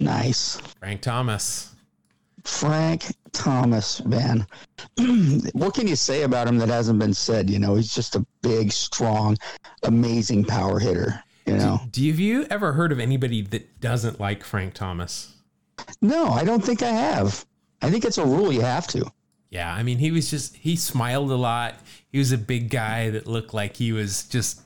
[0.00, 0.58] Nice.
[0.78, 1.74] Frank Thomas.
[2.44, 4.46] Frank Thomas, man.
[5.52, 7.50] what can you say about him that hasn't been said?
[7.50, 9.36] You know, he's just a big, strong,
[9.82, 11.22] amazing power hitter.
[11.44, 15.34] You know, Do you, have you ever heard of anybody that doesn't like Frank Thomas?
[16.00, 17.44] No, I don't think I have.
[17.82, 19.10] I think it's a rule you have to.
[19.50, 21.76] Yeah, I mean, he was just, he smiled a lot.
[22.12, 24.60] He was a big guy that looked like he was just,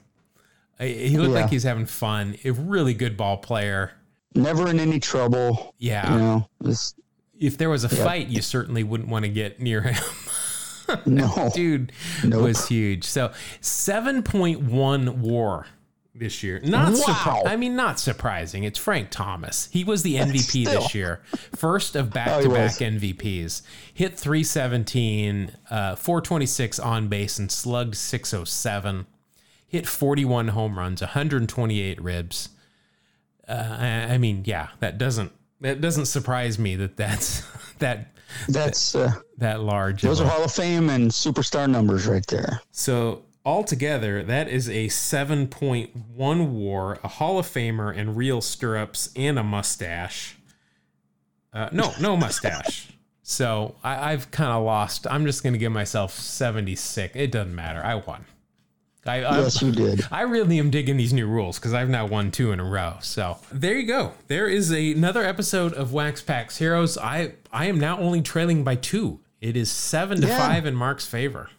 [0.81, 1.41] he looked Yeah.
[1.43, 2.37] like he was having fun.
[2.45, 3.93] A really good ball player.
[4.35, 5.75] Never in any trouble.
[5.79, 6.13] Yeah.
[6.13, 6.99] You know, just
[7.39, 10.03] If there was a fight, you certainly wouldn't want to get near him.
[11.07, 11.51] No.
[11.55, 11.93] dude
[12.25, 12.43] Nope.
[12.43, 13.05] was huge.
[13.05, 15.67] So 7.1 war
[16.23, 16.61] this year.
[16.63, 16.99] Not Wow.
[16.99, 18.65] surpri- I mean not surprising.
[18.65, 19.69] It's Frank Thomas.
[19.73, 21.21] He was the MVP this year.
[21.55, 22.73] First of back-to-back.
[22.73, 23.63] MVPs.
[23.93, 29.07] Hit 317, uh 426 on base and slugged 607.
[29.67, 32.51] Hit 41 home runs, 128 ribs.
[33.49, 37.43] Uh, I, I mean, yeah, that doesn't that doesn't surprise me that that's
[37.79, 38.09] that
[38.49, 40.03] That's uh, that large.
[40.03, 42.61] those are Hall of Fame and superstar numbers right there.
[42.71, 49.39] So altogether, that is a 7.1 war, a Hall of Famer, and real stirrups, and
[49.39, 50.37] a mustache.
[51.53, 52.89] Uh, no, no mustache.
[53.23, 55.07] so I, I've kind of lost.
[55.11, 57.15] I'm just going to give myself 76.
[57.17, 57.85] It doesn't matter.
[57.85, 58.25] I won.
[59.05, 60.07] I, I, Yes, you did.
[60.13, 62.95] I really am digging these new rules because I've now won two in a row.
[63.01, 64.13] So there you go.
[64.29, 66.97] There is a, another episode of Wax Packs Heroes.
[66.97, 69.19] I I am now only trailing by two.
[69.41, 70.39] It is seven to Yeah.
[70.39, 71.51] five in Mark's favor.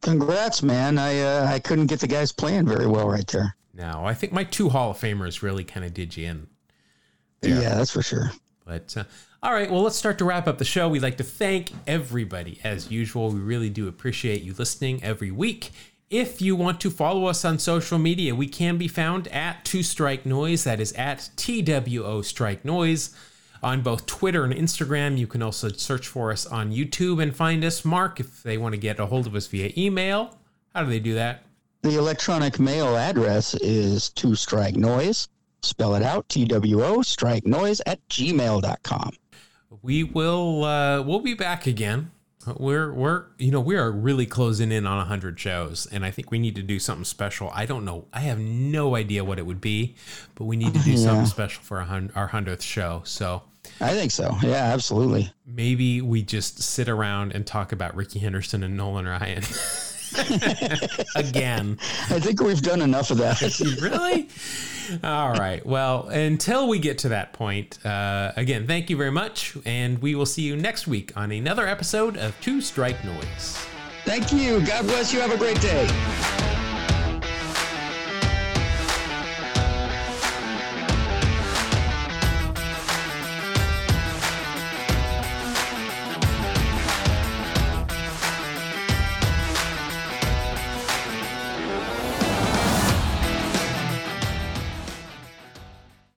[0.00, 0.98] Congrats, man.
[0.98, 3.56] I uh, I couldn't get the guys playing very well right there.
[3.74, 6.46] No, I think my two Hall of Famers really kind of did you in.
[7.42, 8.32] Yeah, that's for sure.
[8.64, 9.04] But uh,
[9.42, 10.88] all right, well, let's start to wrap up the show.
[10.88, 13.30] We'd like to thank everybody as usual.
[13.30, 15.70] We really do appreciate you listening every week.
[16.10, 19.82] If you want to follow us on social media, we can be found at Two
[19.82, 20.64] Strike Noise.
[20.64, 23.14] That is at TWO Strike Noise
[23.62, 25.18] on both Twitter and Instagram.
[25.18, 27.84] You can also search for us on YouTube and find us.
[27.84, 30.36] Mark, if they want to get a hold of us via email,
[30.74, 31.42] how do they do that?
[31.82, 35.28] The electronic mail address is two strike noise.
[35.62, 39.10] Spell it out T W O strike noise at gmail.com.
[39.82, 42.10] we will uh we'll be back again
[42.56, 46.30] we're we're you know we are really closing in on 100 shows and i think
[46.30, 49.44] we need to do something special i don't know i have no idea what it
[49.44, 49.94] would be
[50.34, 53.42] but we need to do something special for our, our 100th show so
[53.80, 54.36] I think so.
[54.42, 55.30] Yeah, absolutely.
[55.46, 59.42] maybe we just sit around and talk about ricky henderson and nolan ryan
[61.16, 61.78] again
[62.10, 63.40] I think we've done enough of that.
[63.82, 64.28] really?
[65.04, 65.64] All right.
[65.66, 69.56] Well, until we get to that point, uh, again, thank you very much.
[69.66, 73.58] And we will see you next week on another episode of Two Strike Noise.
[74.04, 74.64] Thank you.
[74.64, 75.20] God bless you.
[75.20, 76.57] Have a great day.